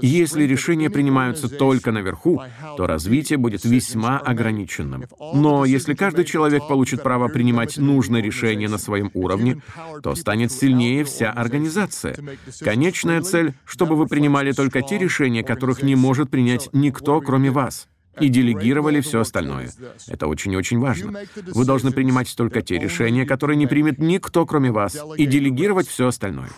Если 0.00 0.44
решения 0.44 0.90
принимаются 0.90 1.48
только 1.48 1.90
наверху, 1.90 2.40
то 2.76 2.86
развитие 2.86 3.36
будет 3.36 3.64
весьма 3.64 4.18
ограниченным. 4.18 5.04
Но 5.34 5.64
если 5.64 5.94
каждый 5.94 6.24
человек 6.24 6.68
получит 6.68 7.02
право 7.02 7.28
принимать 7.28 7.76
нужное 7.76 8.22
решение 8.22 8.68
на 8.68 8.78
своем 8.78 9.10
уровне, 9.14 9.60
то 10.02 10.14
станет 10.14 10.52
сильнее 10.52 11.04
вся 11.04 11.32
организация. 11.32 12.16
Конечная 12.60 13.22
цель, 13.22 13.54
чтобы 13.64 13.96
вы 13.96 14.06
принимали 14.06 14.52
только 14.52 14.82
те 14.82 14.98
решения, 14.98 15.42
которых 15.42 15.82
не 15.82 15.96
может 15.96 16.30
принять 16.30 16.68
никто, 16.72 17.20
кроме 17.20 17.50
вас 17.50 17.88
и 18.20 18.28
делегировали 18.28 19.00
все 19.00 19.20
остальное. 19.20 19.70
Это 20.08 20.26
очень-очень 20.26 20.78
важно. 20.78 21.20
Вы 21.54 21.64
должны 21.64 21.90
принимать 21.90 22.34
только 22.36 22.62
те 22.62 22.78
решения, 22.78 23.24
которые 23.26 23.56
не 23.56 23.66
примет 23.66 23.98
никто, 23.98 24.46
кроме 24.46 24.70
вас, 24.70 24.96
и 25.16 25.26
делегировать 25.26 25.88
все 25.88 26.08
остальное. 26.08 26.50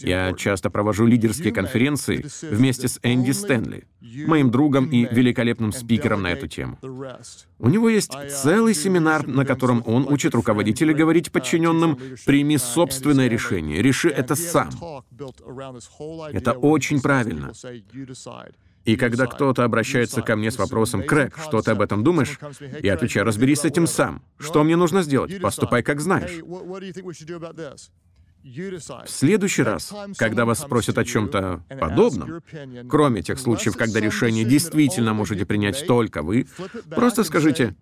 Я 0.00 0.32
часто 0.34 0.70
провожу 0.70 1.06
лидерские 1.06 1.52
конференции 1.52 2.24
вместе 2.42 2.88
с 2.88 2.98
Энди 3.02 3.32
Стэнли, 3.32 3.84
моим 4.26 4.50
другом 4.50 4.86
и 4.86 5.06
великолепным 5.10 5.72
спикером 5.72 6.22
на 6.22 6.28
эту 6.32 6.48
тему. 6.48 6.78
У 7.58 7.68
него 7.68 7.88
есть 7.88 8.12
целый 8.30 8.74
семинар, 8.74 9.26
на 9.26 9.44
котором 9.44 9.82
он 9.86 10.06
учит 10.08 10.34
руководителей 10.34 10.94
говорить 10.94 11.32
подчиненным 11.32 11.98
«прими 12.26 12.58
собственное 12.58 13.28
решение, 13.28 13.82
реши 13.82 14.08
это 14.08 14.34
сам». 14.34 14.70
Это 16.32 16.52
очень 16.52 17.00
правильно. 17.00 17.52
И 18.84 18.96
когда 18.96 19.26
кто-то 19.26 19.64
обращается 19.64 20.22
ко 20.22 20.36
мне 20.36 20.50
с 20.50 20.58
вопросом 20.58 21.02
«Крэг, 21.02 21.38
что 21.38 21.62
ты 21.62 21.70
об 21.70 21.80
этом 21.80 22.04
думаешь?», 22.04 22.38
я 22.82 22.94
отвечаю 22.94 23.26
«Разберись 23.26 23.60
с 23.60 23.64
этим 23.64 23.86
сам. 23.86 24.22
Что 24.38 24.62
мне 24.62 24.76
нужно 24.76 25.02
сделать? 25.02 25.40
Поступай, 25.40 25.82
как 25.82 26.00
знаешь». 26.00 26.42
В 28.44 29.08
следующий 29.08 29.62
раз, 29.62 29.90
когда 30.18 30.44
вас 30.44 30.58
спросят 30.58 30.98
о 30.98 31.04
чем-то 31.04 31.64
подобном, 31.80 32.42
кроме 32.90 33.22
тех 33.22 33.38
случаев, 33.38 33.74
когда 33.74 34.00
решение 34.00 34.44
действительно 34.44 35.14
можете 35.14 35.46
принять 35.46 35.86
только 35.86 36.22
вы, 36.22 36.46
просто 36.90 37.24
скажите 37.24 37.74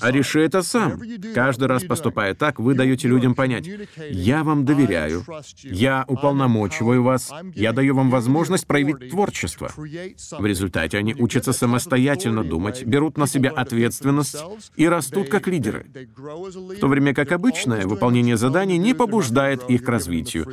а 0.00 0.10
реши 0.10 0.40
это 0.40 0.62
сам. 0.62 1.00
Каждый 1.34 1.68
раз 1.68 1.84
поступая 1.84 2.34
так, 2.34 2.58
вы 2.58 2.74
даете 2.74 3.08
людям 3.08 3.34
понять, 3.34 3.68
я 4.10 4.44
вам 4.44 4.64
доверяю, 4.64 5.24
я 5.62 6.04
уполномочиваю 6.08 7.02
вас, 7.02 7.32
я 7.54 7.72
даю 7.72 7.94
вам 7.94 8.10
возможность 8.10 8.66
проявить 8.66 9.10
творчество. 9.10 9.70
В 9.76 10.46
результате 10.46 10.98
они 10.98 11.14
учатся 11.14 11.52
самостоятельно 11.52 12.44
думать, 12.44 12.84
берут 12.84 13.18
на 13.18 13.26
себя 13.26 13.50
ответственность 13.50 14.36
и 14.76 14.88
растут 14.88 15.28
как 15.28 15.46
лидеры. 15.48 15.86
В 16.16 16.76
то 16.80 16.88
время 16.88 17.14
как 17.14 17.32
обычное 17.32 17.86
выполнение 17.86 18.36
заданий 18.36 18.78
не 18.78 18.94
побуждает 18.94 19.68
их 19.68 19.84
к 19.84 19.88
развитию. 19.88 20.46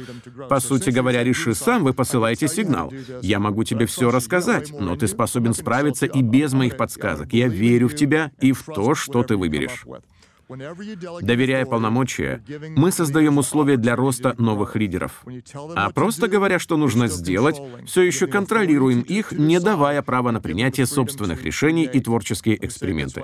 По 0.49 0.59
сути 0.59 0.89
говоря, 0.89 1.23
реши 1.23 1.53
сам, 1.55 1.83
вы 1.83 1.93
посылаете 1.93 2.47
сигнал. 2.47 2.93
Я 3.21 3.39
могу 3.39 3.63
тебе 3.63 3.85
все 3.85 4.11
рассказать, 4.11 4.71
но 4.77 4.95
ты 4.95 5.07
способен 5.07 5.53
справиться 5.53 6.05
и 6.05 6.21
без 6.21 6.53
моих 6.53 6.77
подсказок. 6.77 7.33
Я 7.33 7.47
верю 7.47 7.87
в 7.87 7.95
тебя 7.95 8.31
и 8.39 8.51
в 8.51 8.63
то, 8.63 8.95
что 8.95 9.04
что 9.05 9.23
ты 9.23 9.37
выберешь. 9.37 9.85
Доверяя 11.21 11.65
полномочия, 11.65 12.43
мы 12.75 12.91
создаем 12.91 13.37
условия 13.37 13.77
для 13.77 13.95
роста 13.95 14.35
новых 14.37 14.75
лидеров. 14.75 15.23
А 15.75 15.89
просто 15.89 16.27
говоря, 16.27 16.59
что 16.59 16.77
нужно 16.77 17.07
сделать, 17.07 17.59
все 17.85 18.03
еще 18.03 18.27
контролируем 18.27 19.01
их, 19.01 19.31
не 19.31 19.59
давая 19.59 20.01
права 20.01 20.31
на 20.31 20.41
принятие 20.41 20.85
собственных 20.85 21.43
решений 21.43 21.85
и 21.91 21.99
творческие 21.99 22.63
эксперименты. 22.63 23.23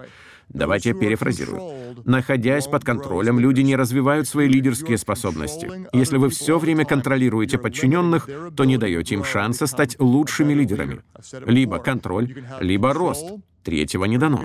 Давайте 0.50 0.90
я 0.90 0.96
перефразирую. 0.96 1.96
Находясь 2.06 2.68
под 2.68 2.84
контролем, 2.84 3.40
люди 3.40 3.62
не 3.62 3.76
развивают 3.76 4.28
свои 4.28 4.50
лидерские 4.50 4.98
способности. 4.98 5.70
Если 5.94 6.18
вы 6.18 6.30
все 6.30 6.58
время 6.58 6.86
контролируете 6.86 7.58
подчиненных, 7.58 8.28
то 8.58 8.66
не 8.66 8.78
даете 8.78 9.16
им 9.16 9.24
шанса 9.24 9.68
стать 9.68 9.98
лучшими 10.00 10.54
лидерами. 10.54 11.02
Либо 11.46 11.78
контроль, 11.78 12.44
либо 12.60 12.94
рост. 12.94 13.26
Третьего 13.64 14.06
не 14.06 14.18
дано. 14.18 14.44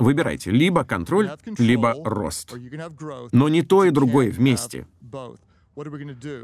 Выбирайте 0.00 0.50
либо 0.50 0.84
контроль, 0.84 1.30
либо 1.58 1.94
рост. 2.04 2.52
Но 3.32 3.48
не 3.48 3.62
то 3.62 3.84
и 3.84 3.90
другое 3.90 4.30
вместе. 4.30 4.86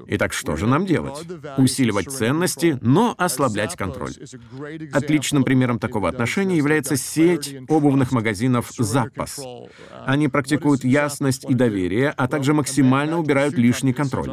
Итак, 0.07 0.33
что 0.33 0.57
же 0.57 0.67
нам 0.67 0.87
делать? 0.87 1.27
Усиливать 1.59 2.11
ценности, 2.11 2.79
но 2.81 3.15
ослаблять 3.19 3.77
контроль. 3.77 4.13
Отличным 4.93 5.45
примером 5.45 5.79
такого 5.79 6.09
отношения 6.09 6.57
является 6.57 6.97
сеть 6.97 7.55
обувных 7.69 8.13
магазинов 8.13 8.71
«Запас». 8.79 9.41
Они 10.07 10.29
практикуют 10.29 10.83
ясность 10.83 11.45
и 11.49 11.53
доверие, 11.55 12.11
а 12.11 12.27
также 12.27 12.55
максимально 12.55 13.19
убирают 13.19 13.55
лишний 13.59 13.93
контроль. 13.93 14.33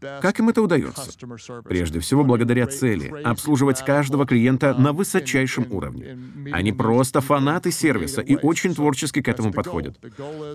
Как 0.00 0.38
им 0.38 0.48
это 0.48 0.62
удается? 0.62 1.10
Прежде 1.64 2.00
всего, 2.00 2.24
благодаря 2.24 2.66
цели— 2.66 3.12
обслуживать 3.24 3.84
каждого 3.84 4.26
клиента 4.26 4.74
на 4.74 4.92
высочайшем 4.92 5.66
уровне. 5.70 6.18
Они 6.52 6.72
просто 6.72 7.20
фанаты 7.20 7.70
сервиса 7.70 8.22
и 8.22 8.36
очень 8.36 8.74
творчески 8.74 9.20
к 9.20 9.28
этому 9.28 9.52
подходят. 9.52 9.98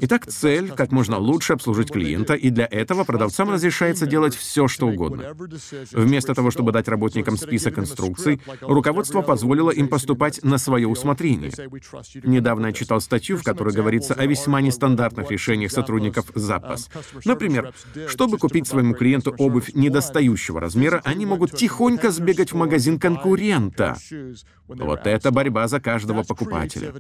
Итак, 0.02 0.26
цель— 0.26 0.72
как 0.76 0.92
можно 0.92 1.18
лучше 1.18 1.54
обслужить 1.54 1.92
клиента, 1.92 2.34
и 2.34 2.50
для 2.50 2.66
этого 2.66 2.95
этого 2.96 3.04
продавцам 3.04 3.52
разрешается 3.52 4.06
делать 4.06 4.36
все, 4.36 4.68
что 4.68 4.88
угодно. 4.88 5.36
Вместо 5.92 6.34
того, 6.34 6.50
чтобы 6.50 6.72
дать 6.72 6.88
работникам 6.88 7.38
список 7.38 7.78
инструкций, 7.78 8.42
руководство 8.62 9.22
позволило 9.22 9.70
им 9.72 9.88
поступать 9.88 10.42
на 10.44 10.58
свое 10.58 10.88
усмотрение. 10.88 11.52
Недавно 12.24 12.68
я 12.68 12.74
читал 12.74 13.02
статью, 13.02 13.38
в 13.38 13.44
которой 13.44 13.74
говорится 13.74 14.14
о 14.14 14.26
весьма 14.26 14.62
нестандартных 14.62 15.30
решениях 15.30 15.72
сотрудников 15.72 16.32
запас. 16.36 16.90
Например, 17.26 17.74
чтобы 18.08 18.38
купить 18.38 18.68
своему 18.68 18.94
клиенту 18.94 19.36
обувь 19.38 19.72
недостающего 19.74 20.62
размера, 20.62 21.02
они 21.04 21.26
могут 21.26 21.52
тихонько 21.52 22.12
сбегать 22.12 22.54
в 22.54 22.56
магазин 22.56 23.00
конкурента. 23.00 23.98
Вот 24.68 25.06
это 25.06 25.32
борьба 25.32 25.68
за 25.68 25.80
каждого 25.80 26.24
покупателя. 26.24 26.94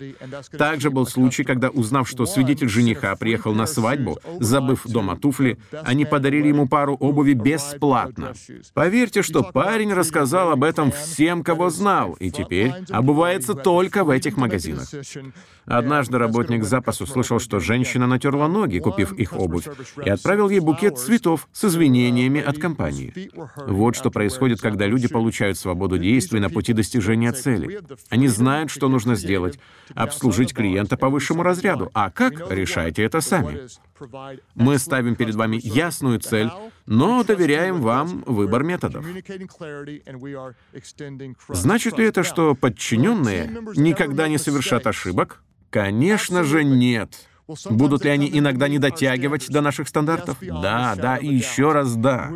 Также 0.57 0.91
был 0.91 1.07
случай, 1.07 1.43
когда, 1.43 1.69
узнав, 1.69 2.07
что 2.07 2.25
свидетель 2.25 2.69
жениха 2.69 3.15
приехал 3.15 3.53
на 3.53 3.65
свадьбу, 3.65 4.19
забыв 4.39 4.85
дома 4.85 5.15
туфли, 5.15 5.57
они 5.85 6.05
подарили 6.05 6.47
ему 6.47 6.67
пару 6.67 6.95
обуви 6.95 7.33
бесплатно. 7.33 8.33
Поверьте, 8.73 9.21
что 9.21 9.43
парень 9.43 9.93
рассказал 9.93 10.51
об 10.51 10.63
этом 10.63 10.91
всем, 10.91 11.43
кого 11.43 11.69
знал, 11.69 12.13
и 12.13 12.31
теперь 12.31 12.73
обувается 12.89 13.53
только 13.53 14.03
в 14.03 14.09
этих 14.09 14.37
магазинах. 14.37 14.87
Однажды 15.65 16.17
работник 16.17 16.63
запас 16.63 17.01
услышал, 17.01 17.39
что 17.39 17.59
женщина 17.59 18.07
натерла 18.07 18.47
ноги, 18.47 18.79
купив 18.79 19.13
их 19.13 19.33
обувь, 19.33 19.67
и 20.03 20.09
отправил 20.09 20.49
ей 20.49 20.59
букет 20.59 20.97
цветов 20.97 21.47
с 21.51 21.65
извинениями 21.65 22.41
от 22.41 22.57
компании. 22.59 23.31
Вот 23.67 23.95
что 23.95 24.11
происходит, 24.11 24.61
когда 24.61 24.85
люди 24.85 25.07
получают 25.07 25.57
свободу 25.57 25.97
действий 25.97 26.39
на 26.39 26.49
пути 26.49 26.73
достижения 26.73 27.31
цели. 27.31 27.79
Они 28.09 28.27
знают, 28.27 28.69
что 28.69 28.89
нужно 28.89 29.15
сделать— 29.15 29.59
обслужить 29.95 30.53
клиента 30.53 30.97
по 30.97 31.09
высшему 31.09 31.43
разряду. 31.43 31.89
А 31.93 32.09
как? 32.09 32.51
Решайте 32.51 33.03
это 33.03 33.21
сами. 33.21 33.67
Мы 34.55 34.77
ставим 34.77 35.15
перед 35.15 35.35
вами 35.35 35.57
ясную 35.75 36.19
цель, 36.19 36.49
но 36.85 37.23
доверяем 37.23 37.81
вам 37.81 38.23
выбор 38.25 38.63
методов. 38.63 39.05
Значит 41.49 41.97
ли 41.97 42.05
это, 42.05 42.23
что 42.23 42.55
подчиненные 42.55 43.49
никогда 43.75 44.27
не 44.27 44.37
совершат 44.37 44.87
ошибок? 44.87 45.41
Конечно 45.69 46.43
же 46.43 46.63
нет. 46.63 47.27
Будут 47.69 48.03
ли 48.03 48.09
они 48.09 48.29
иногда 48.31 48.67
не 48.67 48.79
дотягивать 48.79 49.49
до 49.49 49.61
наших 49.61 49.87
стандартов? 49.87 50.37
Да, 50.41 50.95
да 50.95 51.17
и 51.17 51.27
еще 51.27 51.71
раз 51.71 51.95
да. 51.95 52.31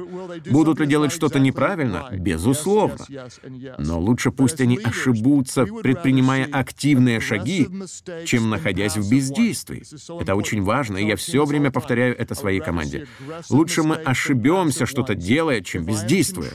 Будут 0.50 0.80
ли 0.80 0.86
делать 0.86 1.12
что-то 1.12 1.40
неправильно? 1.40 2.10
Безусловно. 2.12 3.06
Но 3.78 4.00
лучше 4.00 4.32
пусть 4.32 4.62
они 4.62 4.80
ошибутся, 4.84 5.66
предпринимая 5.66 6.48
активные 6.52 7.20
шаги, 7.20 7.68
чем 8.26 8.50
находясь 8.50 8.98
в 8.98 9.10
бездействии. 9.10 9.84
Это 10.22 10.36
очень 10.36 10.62
важно, 10.62 10.98
и 10.98 11.06
я 11.06 11.16
все 11.16 11.46
время 11.46 11.72
повторяю 11.72 12.18
это 12.18 12.36
своей 12.36 12.60
команде. 12.60 13.08
Лучше 13.50 13.84
мы 13.84 13.96
ошибемся, 13.96 14.86
что-то 14.86 15.16
делая, 15.16 15.62
чем 15.62 15.86
бездействуя. 15.86 16.52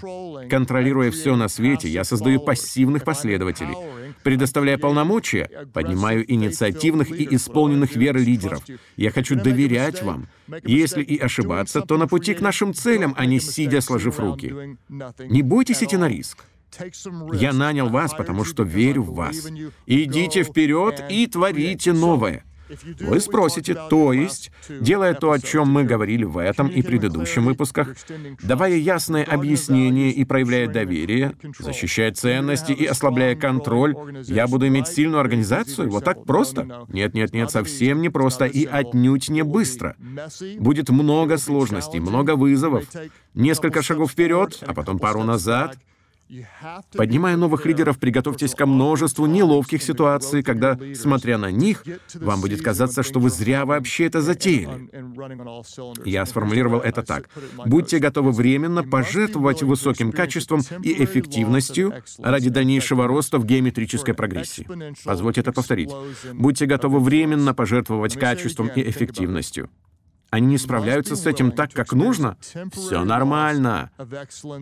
Контролируя 0.49 1.11
все 1.11 1.35
на 1.37 1.49
свете, 1.49 1.89
я 1.89 2.05
создаю 2.05 2.41
пассивных 2.41 3.05
последователей. 3.05 3.75
Предоставляя 4.25 4.79
полномочия, 4.79 5.69
поднимаю 5.73 6.25
инициативных 6.33 7.11
и 7.13 7.37
исполненных 7.37 7.95
веры 7.95 8.21
лидеров. 8.21 8.65
Я 8.97 9.11
хочу 9.11 9.37
доверять 9.37 10.03
вам. 10.03 10.29
Если 10.65 11.03
и 11.03 11.19
ошибаться, 11.19 11.83
то 11.83 11.99
на 11.99 12.09
пути 12.09 12.33
к 12.35 12.41
нашим 12.41 12.73
целям, 12.73 13.15
а 13.19 13.27
не 13.27 13.39
сидя, 13.39 13.83
сложив 13.83 14.19
руки. 14.19 14.79
Не 15.29 15.43
бойтесь 15.43 15.83
идти 15.83 15.99
на 15.99 16.09
риск. 16.09 16.45
Я 17.35 17.53
нанял 17.53 17.89
вас, 17.91 18.15
потому 18.15 18.45
что 18.45 18.63
верю 18.63 19.03
в 19.03 19.15
вас. 19.15 19.47
Идите 19.87 20.43
вперед 20.43 21.05
и 21.11 21.27
творите 21.27 21.93
новое. 21.93 22.45
Вы 23.01 23.21
спросите, 23.21 23.75
то 23.75 24.13
есть, 24.13 24.51
делая 24.69 25.15
то, 25.15 25.33
о 25.33 25.39
чем 25.39 25.69
мы 25.69 25.85
говорили 25.85 26.25
в 26.25 26.39
этом 26.39 26.69
и 26.69 26.83
предыдущем 26.83 27.45
выпусках, 27.45 27.97
давая 28.43 28.77
ясное 28.77 29.25
объяснение 29.25 30.11
и 30.11 30.25
проявляя 30.25 30.69
доверие, 30.69 31.35
защищая 31.59 32.13
ценности 32.13 32.73
и 32.73 32.87
ослабляя 32.87 33.37
контроль, 33.37 33.95
я 34.25 34.47
буду 34.47 34.67
иметь 34.69 34.89
сильную 34.89 35.21
организацию? 35.21 35.91
Вот 35.91 36.05
так 36.05 36.25
просто? 36.25 36.87
Нет, 36.89 37.15
нет, 37.15 37.33
нет, 37.33 37.51
совсем 37.51 38.01
не 38.01 38.09
просто 38.09 38.47
и 38.47 38.65
отнюдь 38.65 39.29
не 39.29 39.43
быстро. 39.43 39.97
Будет 40.59 40.89
много 40.91 41.39
сложностей, 41.39 42.01
много 42.01 42.37
вызовов, 42.37 42.85
несколько 43.35 43.83
шагов 43.83 44.13
вперед, 44.13 44.63
а 44.67 44.75
потом 44.75 44.99
пару 44.99 45.23
назад— 45.23 45.79
Поднимая 46.97 47.37
новых 47.37 47.67
лидеров, 47.67 47.99
приготовьтесь 47.99 48.55
ко 48.55 48.67
множеству 48.67 49.27
неловких 49.27 49.83
ситуаций, 49.83 50.43
когда, 50.43 50.79
смотря 50.95 51.39
на 51.39 51.51
них, 51.51 51.85
вам 52.15 52.41
будет 52.41 52.63
казаться, 52.63 53.03
что 53.03 53.21
вы 53.21 53.31
зря 53.31 53.65
вообще 53.65 54.07
это 54.07 54.21
затеяли. 54.23 54.89
Я 56.05 56.27
сформулировал 56.27 56.81
это 56.81 57.03
так. 57.03 57.29
Будьте 57.67 57.99
готовы 57.99 58.33
временно 58.33 58.83
пожертвовать 58.83 59.63
высоким 59.63 60.13
качеством 60.13 60.61
и 60.83 61.05
эффективностью 61.05 61.93
ради 62.19 62.51
дальнейшего 62.51 63.07
роста 63.07 63.39
в 63.39 63.45
геометрической 63.45 64.15
прогрессии. 64.15 64.67
Позвольте 65.05 65.41
это 65.41 65.53
повторить. 65.53 65.91
Будьте 66.33 66.67
готовы 66.67 67.01
временно 67.01 67.55
пожертвовать 67.55 68.19
качеством 68.19 68.69
и 68.69 68.89
эффективностью 68.89 69.71
они 70.35 70.49
не 70.49 70.59
справляются 70.59 71.15
с 71.15 71.27
этим 71.27 71.53
так, 71.53 71.73
как 71.73 71.93
нужно, 71.93 72.37
все 72.73 73.05
нормально. 73.05 73.91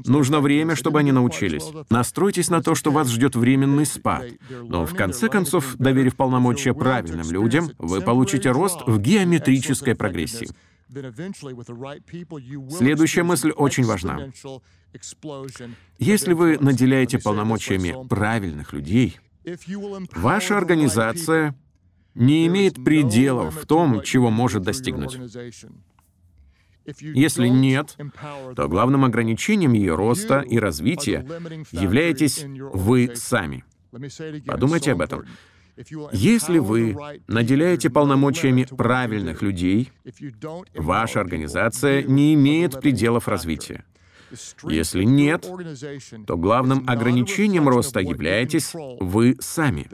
Нужно 0.04 0.40
время, 0.40 0.76
чтобы 0.76 0.98
они 0.98 1.12
научились. 1.12 1.64
Настройтесь 1.88 2.50
на 2.50 2.62
то, 2.62 2.74
что 2.74 2.90
вас 2.90 3.08
ждет 3.08 3.34
временный 3.34 3.86
спад. 3.86 4.26
Но 4.50 4.84
в 4.84 4.94
конце 4.94 5.28
концов, 5.28 5.76
доверив 5.78 6.14
полномочия 6.14 6.74
правильным 6.74 7.30
людям, 7.30 7.70
вы 7.78 8.02
получите 8.02 8.50
рост 8.50 8.80
в 8.86 8.98
геометрической 8.98 9.94
прогрессии. 9.94 10.48
Следующая 12.76 13.22
мысль 13.22 13.50
очень 13.50 13.84
важна. 13.84 14.30
Если 15.98 16.34
вы 16.34 16.58
наделяете 16.60 17.18
полномочиями 17.18 17.96
правильных 18.08 18.74
людей, 18.74 19.18
ваша 20.14 20.58
организация 20.58 21.54
не 22.14 22.46
имеет 22.46 22.82
пределов 22.84 23.62
в 23.62 23.66
том, 23.66 24.02
чего 24.02 24.30
может 24.30 24.62
достигнуть. 24.62 25.18
Если 27.00 27.48
нет, 27.48 27.96
то 28.56 28.68
главным 28.68 29.04
ограничением 29.04 29.72
ее 29.72 29.94
роста 29.94 30.40
и 30.40 30.58
развития 30.58 31.24
являетесь 31.70 32.44
вы 32.44 33.12
сами. 33.14 33.64
Подумайте 34.46 34.92
об 34.92 35.02
этом. 35.02 35.24
Если 36.12 36.58
вы 36.58 36.96
наделяете 37.28 37.88
полномочиями 37.88 38.64
правильных 38.64 39.42
людей, 39.42 39.90
ваша 40.74 41.20
организация 41.20 42.02
не 42.02 42.34
имеет 42.34 42.80
пределов 42.80 43.28
развития. 43.28 43.84
Если 44.64 45.04
нет, 45.04 45.46
то 46.26 46.36
главным 46.36 46.84
ограничением 46.86 47.68
роста 47.68 48.00
являетесь 48.00 48.72
вы 48.74 49.36
сами. 49.40 49.88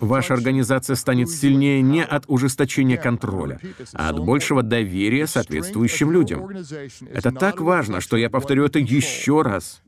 Ваша 0.00 0.34
организация 0.34 0.96
станет 0.96 1.30
сильнее 1.30 1.82
не 1.82 2.04
от 2.04 2.24
ужесточения 2.26 2.96
контроля, 2.96 3.60
а 3.92 4.08
от 4.10 4.18
большего 4.18 4.62
доверия 4.62 5.26
соответствующим 5.26 6.10
людям. 6.10 6.48
Это 7.12 7.32
так 7.32 7.60
важно, 7.60 8.00
что 8.00 8.16
я 8.16 8.30
повторю 8.30 8.64
это 8.64 8.78
еще 8.78 9.42
раз. 9.42 9.82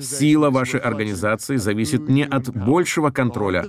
Сила 0.00 0.50
вашей 0.50 0.80
организации 0.80 1.56
зависит 1.56 2.08
не 2.08 2.24
от 2.24 2.48
большего 2.54 3.10
контроля, 3.10 3.66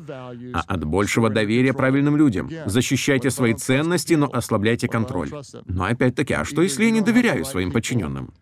а 0.53 0.61
от 0.67 0.83
большего 0.83 1.29
доверия 1.29 1.73
правильным 1.73 2.17
людям. 2.17 2.49
Защищайте 2.65 3.29
свои 3.29 3.53
ценности, 3.53 4.13
но 4.13 4.29
ослабляйте 4.31 4.87
контроль. 4.87 5.29
Но 5.65 5.85
опять-таки, 5.85 6.33
а 6.33 6.45
что 6.45 6.61
если 6.61 6.85
я 6.85 6.91
не 6.91 7.01
доверяю 7.01 7.45
своим 7.45 7.71
подчиненным? 7.71 8.33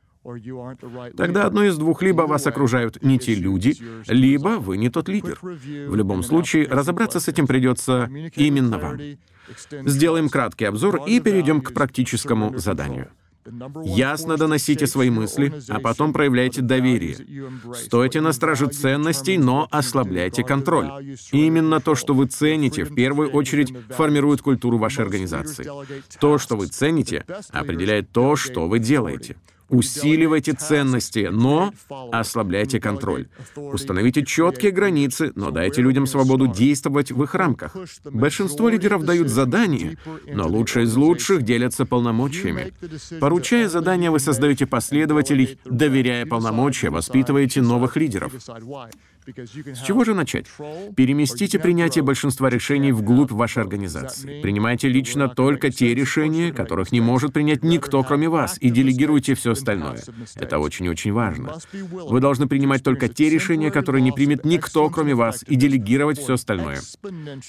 Тогда 1.15 1.45
одно 1.45 1.63
из 1.63 1.77
двух, 1.77 2.01
либо 2.01 2.23
вас 2.23 2.47
окружают 2.47 3.03
не 3.03 3.17
те 3.17 3.33
люди, 3.35 3.75
либо 4.07 4.57
вы 4.59 4.77
не 4.77 4.89
тот 4.89 5.07
лидер. 5.07 5.39
В 5.41 5.95
любом 5.95 6.23
случае, 6.23 6.67
разобраться 6.67 7.19
с 7.19 7.27
этим 7.27 7.47
придется 7.47 8.09
именно 8.35 8.77
вам. 8.77 8.99
Сделаем 9.85 10.29
краткий 10.29 10.65
обзор 10.65 11.03
и 11.07 11.19
перейдем 11.19 11.61
к 11.61 11.73
практическому 11.73 12.57
заданию. 12.57 13.09
Ясно 13.85 14.37
доносите 14.37 14.87
свои 14.87 15.09
мысли, 15.09 15.53
а 15.69 15.79
потом 15.79 16.11
проявляйте 16.13 16.61
доверие. 16.61 17.17
Стойте 17.75 18.21
на 18.21 18.33
страже 18.33 18.67
ценностей, 18.67 19.37
но 19.37 19.67
ослабляйте 19.71 20.43
контроль. 20.43 21.15
Именно 21.31 21.79
то, 21.79 21.95
что 21.95 22.13
вы 22.13 22.25
цените, 22.25 22.83
в 22.83 22.93
первую 22.93 23.29
очередь 23.31 23.73
формирует 23.89 24.41
культуру 24.41 24.77
вашей 24.77 25.05
организации. 25.05 25.65
То, 26.19 26.37
что 26.37 26.57
вы 26.57 26.67
цените, 26.67 27.25
определяет 27.51 28.11
то, 28.11 28.35
что 28.35 28.67
вы 28.67 28.79
делаете. 28.79 29.37
Усиливайте 29.69 30.53
ценности, 30.53 31.29
но 31.31 31.73
ослабляйте 32.11 32.79
контроль. 32.79 33.27
Установите 33.55 34.25
четкие 34.25 34.71
границы, 34.71 35.31
но 35.35 35.51
дайте 35.51 35.81
людям 35.81 36.07
свободу 36.07 36.47
действовать 36.47 37.11
в 37.11 37.21
их 37.23 37.35
рамках. 37.35 37.75
Большинство 38.05 38.69
лидеров 38.69 39.03
дают 39.03 39.27
задания, 39.27 39.97
но 40.27 40.47
лучшие 40.47 40.85
из 40.85 40.95
лучших 40.95 41.41
делятся 41.41 41.85
полномочиями. 41.85 42.73
Поручая 43.19 43.67
задания, 43.67 44.09
вы 44.09 44.19
создаете 44.19 44.65
последователей, 44.65 45.59
доверяя 45.65 46.25
полномочия, 46.25 46.89
воспитываете 46.89 47.61
новых 47.61 47.97
лидеров. 47.97 48.31
С 49.27 49.81
чего 49.85 50.05
же 50.05 50.13
начать? 50.13 50.45
Переместите 50.95 51.59
принятие 51.59 52.01
большинства 52.01 52.49
решений 52.49 52.93
вглубь 52.93 53.31
вашей 53.31 53.61
организации. 53.61 54.41
Принимайте 54.41 54.87
лично 54.87 55.27
только 55.27 55.69
те 55.69 55.93
решения, 55.93 56.53
которых 56.53 56.93
не 56.93 57.01
может 57.01 57.33
принять 57.33 57.61
никто, 57.63 58.01
кроме 58.03 58.29
вас, 58.29 58.57
и 58.61 58.69
делегируйте 58.69 59.35
все 59.35 59.53
остальное. 59.57 59.99
Это 60.35 60.59
очень-очень 60.59 61.11
важно. 61.13 61.57
Вы 61.91 62.19
должны 62.19 62.47
принимать 62.47 62.83
только 62.83 63.07
те 63.07 63.29
решения, 63.29 63.71
которые 63.71 64.01
не 64.01 64.11
примет 64.11 64.45
никто, 64.45 64.89
кроме 64.89 65.15
вас, 65.15 65.43
и 65.47 65.55
делегировать 65.55 66.19
все 66.19 66.33
остальное. 66.33 66.79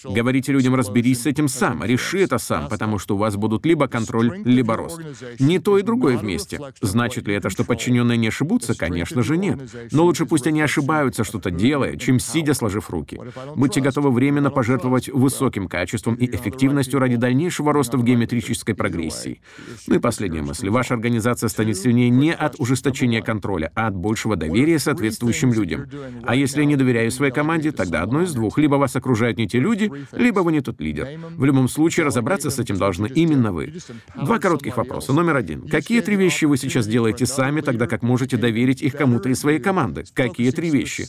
Говорите 0.04 0.52
людям, 0.52 0.74
разберись 0.74 1.22
с 1.22 1.26
этим 1.26 1.48
сам, 1.48 1.84
реши 1.84 2.20
это 2.20 2.38
сам, 2.38 2.68
потому 2.68 2.98
что 2.98 3.14
у 3.14 3.18
вас 3.18 3.36
будут 3.36 3.66
либо 3.66 3.88
контроль, 3.88 4.40
либо 4.44 4.76
рост. 4.76 5.00
Не 5.38 5.58
то 5.58 5.78
и 5.78 5.82
другое 5.82 6.16
вместе. 6.16 6.60
Значит 6.80 7.26
ли 7.26 7.34
это, 7.34 7.50
что 7.50 7.64
подчиненные 7.64 8.16
не 8.18 8.28
ошибутся? 8.28 8.74
Конечно 8.74 9.22
же 9.22 9.36
нет. 9.36 9.58
Но 9.92 10.04
лучше 10.04 10.26
пусть 10.26 10.46
они 10.46 10.60
ошибаются, 10.60 11.24
что-то 11.24 11.50
делая, 11.50 11.96
чем 11.96 12.18
сидя 12.18 12.54
сложив 12.54 12.90
руки. 12.90 13.20
Будьте 13.56 13.80
готовы 13.80 14.10
временно 14.10 14.50
пожертвовать 14.50 15.08
высоким 15.08 15.68
качеством 15.68 16.14
и 16.14 16.26
эффективностью 16.26 17.00
ради 17.00 17.16
дальнейшего 17.16 17.72
роста 17.72 17.98
в 17.98 18.04
геометрической 18.04 18.74
прогрессии. 18.74 19.40
Ну 19.86 19.96
и 19.96 19.98
последняя 19.98 20.42
мысль. 20.42 20.68
Ваша 20.68 20.94
организация 20.94 21.48
станет 21.48 21.76
сильнее 21.76 21.97
не 22.06 22.32
от 22.32 22.54
ужесточения 22.58 23.22
контроля, 23.22 23.70
а 23.74 23.88
от 23.88 23.96
большего 23.96 24.36
доверия 24.36 24.78
соответствующим 24.78 25.52
людям. 25.52 25.86
А 26.24 26.34
если 26.34 26.60
я 26.60 26.66
не 26.66 26.76
доверяю 26.76 27.10
своей 27.10 27.32
команде, 27.32 27.72
тогда 27.72 28.02
одно 28.02 28.22
из 28.22 28.32
двух. 28.32 28.58
Либо 28.58 28.76
вас 28.76 28.96
окружают 28.96 29.38
не 29.38 29.48
те 29.48 29.58
люди, 29.58 29.90
либо 30.12 30.40
вы 30.40 30.52
не 30.52 30.60
тот 30.60 30.80
лидер. 30.80 31.08
В 31.36 31.44
любом 31.44 31.68
случае, 31.68 32.06
разобраться 32.06 32.50
с 32.50 32.58
этим 32.58 32.76
должны 32.76 33.08
именно 33.08 33.52
вы. 33.52 33.74
Два 34.14 34.38
коротких 34.38 34.76
вопроса. 34.76 35.12
Номер 35.12 35.36
один. 35.36 35.68
Какие 35.68 36.00
три 36.00 36.16
вещи 36.16 36.44
вы 36.44 36.56
сейчас 36.56 36.86
делаете 36.86 37.26
сами, 37.26 37.60
тогда 37.60 37.86
как 37.86 38.02
можете 38.02 38.36
доверить 38.36 38.82
их 38.82 38.94
кому-то 38.94 39.28
из 39.28 39.40
своей 39.40 39.58
команды? 39.58 40.04
Какие 40.14 40.50
три 40.50 40.70
вещи? 40.70 41.06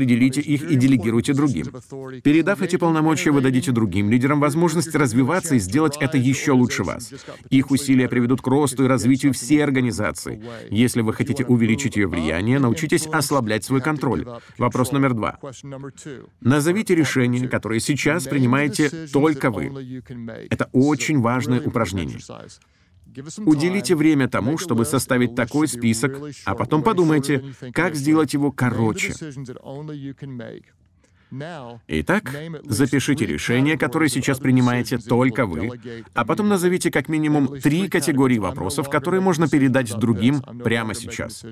определите 0.00 0.40
их 0.40 0.70
и 0.70 0.76
делегируйте 0.76 1.34
другим. 1.34 1.66
Передав 2.22 2.62
эти 2.62 2.76
полномочия, 2.76 3.30
вы 3.30 3.40
дадите 3.40 3.72
другим 3.72 4.10
лидерам 4.10 4.40
возможность 4.40 4.94
развиваться 4.94 5.54
и 5.56 5.58
сделать 5.58 5.96
это 6.00 6.16
еще 6.16 6.52
лучше 6.52 6.84
вас. 6.84 7.12
Их 7.50 7.70
усилия 7.70 8.08
приведут 8.08 8.42
к 8.42 8.46
росту 8.46 8.84
и 8.84 8.88
развитию 8.88 9.32
всей 9.32 9.62
организации. 9.62 10.19
Если 10.70 11.00
вы 11.02 11.12
хотите 11.12 11.44
увеличить 11.44 11.96
ее 11.96 12.06
влияние, 12.06 12.58
научитесь 12.58 13.06
ослаблять 13.06 13.64
свой 13.64 13.80
контроль. 13.80 14.26
Вопрос 14.58 14.92
номер 14.92 15.14
два. 15.14 15.38
Назовите 16.40 16.94
решения, 16.94 17.48
которые 17.48 17.80
сейчас 17.80 18.24
принимаете 18.26 18.90
только 19.12 19.50
вы. 19.50 20.04
Это 20.50 20.68
очень 20.72 21.20
важное 21.20 21.60
упражнение. 21.60 22.18
Уделите 23.38 23.96
время 23.96 24.28
тому, 24.28 24.58
чтобы 24.58 24.84
составить 24.84 25.34
такой 25.34 25.68
список, 25.68 26.16
а 26.44 26.54
потом 26.54 26.82
подумайте, 26.82 27.44
как 27.72 27.94
сделать 27.94 28.34
его 28.34 28.52
короче. 28.52 29.14
Итак, 31.86 32.34
запишите 32.64 33.26
решения, 33.26 33.78
которые 33.78 34.08
сейчас 34.08 34.38
принимаете 34.38 34.98
только 34.98 35.46
вы, 35.46 35.80
а 36.14 36.24
потом 36.24 36.48
назовите 36.48 36.90
как 36.90 37.08
минимум 37.08 37.60
три 37.60 37.88
категории 37.88 38.38
вопросов, 38.38 38.90
которые 38.90 39.20
можно 39.20 39.48
передать 39.48 39.96
другим 39.96 40.42
прямо 40.64 40.94
сейчас. 40.94 41.44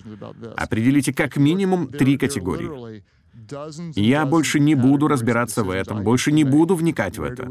Определите 0.57 1.13
как 1.13 1.37
минимум 1.37 1.89
три 1.89 2.17
категории. 2.19 3.03
Я 3.95 4.27
больше 4.27 4.61
не 4.61 4.75
буду 4.75 5.09
разбираться 5.09 5.65
в 5.65 5.71
этом, 5.71 6.03
больше 6.03 6.33
не 6.33 6.45
буду 6.45 6.75
вникать 6.75 7.19
в 7.19 7.23
это. 7.23 7.49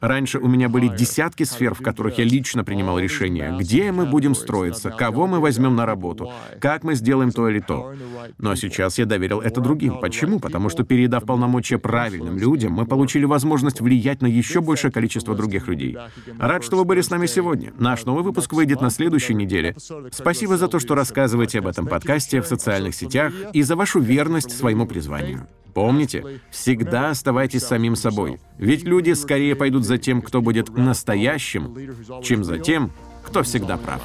Раньше 0.00 0.38
у 0.38 0.48
меня 0.48 0.68
были 0.68 0.88
десятки 0.88 1.44
сфер, 1.44 1.74
в 1.74 1.82
которых 1.82 2.18
я 2.18 2.24
лично 2.24 2.64
принимал 2.64 2.98
решения, 2.98 3.54
где 3.58 3.92
мы 3.92 4.06
будем 4.06 4.34
строиться, 4.34 4.90
кого 4.90 5.26
мы 5.26 5.40
возьмем 5.40 5.76
на 5.76 5.86
работу, 5.86 6.32
как 6.60 6.84
мы 6.84 6.94
сделаем 6.94 7.30
то 7.30 7.48
или 7.48 7.60
то. 7.60 7.94
Но 8.38 8.54
сейчас 8.54 8.98
я 8.98 9.06
доверил 9.06 9.40
это 9.40 9.60
другим. 9.60 10.00
Почему? 10.00 10.40
Потому 10.40 10.68
что, 10.68 10.84
передав 10.84 11.24
полномочия 11.24 11.78
правильным 11.78 12.38
людям, 12.38 12.72
мы 12.72 12.86
получили 12.86 13.24
возможность 13.24 13.80
влиять 13.80 14.22
на 14.22 14.26
еще 14.26 14.60
большее 14.60 14.90
количество 14.90 15.34
других 15.34 15.68
людей. 15.68 15.96
Рад, 16.38 16.64
что 16.64 16.76
вы 16.76 16.84
были 16.84 17.00
с 17.00 17.10
нами 17.10 17.26
сегодня. 17.26 17.72
Наш 17.78 18.04
новый 18.04 18.24
выпуск 18.24 18.52
выйдет 18.52 18.80
на 18.80 18.90
следующей 18.90 19.34
неделе. 19.34 19.76
Спасибо 20.10 20.56
за 20.56 20.68
то, 20.68 20.78
что 20.78 20.94
рассказываете 20.94 21.60
об 21.60 21.66
этом 21.66 21.86
подкасте 21.86 22.40
в 22.40 22.46
социальных 22.46 22.94
сетях 22.94 23.32
и 23.52 23.62
за 23.62 23.76
вашу 23.76 24.00
верность 24.00 24.56
своему 24.56 24.86
призванию 24.86 25.19
призванию. 25.20 25.48
Помните, 25.74 26.40
всегда 26.50 27.10
оставайтесь 27.10 27.62
самим 27.62 27.94
собой, 27.94 28.40
ведь 28.58 28.84
люди 28.84 29.12
скорее 29.12 29.54
пойдут 29.54 29.84
за 29.84 29.98
тем, 29.98 30.20
кто 30.20 30.42
будет 30.42 30.76
настоящим, 30.76 31.76
чем 32.22 32.42
за 32.44 32.58
тем, 32.58 32.90
кто 33.24 33.42
всегда 33.42 33.76
прав. 33.76 34.02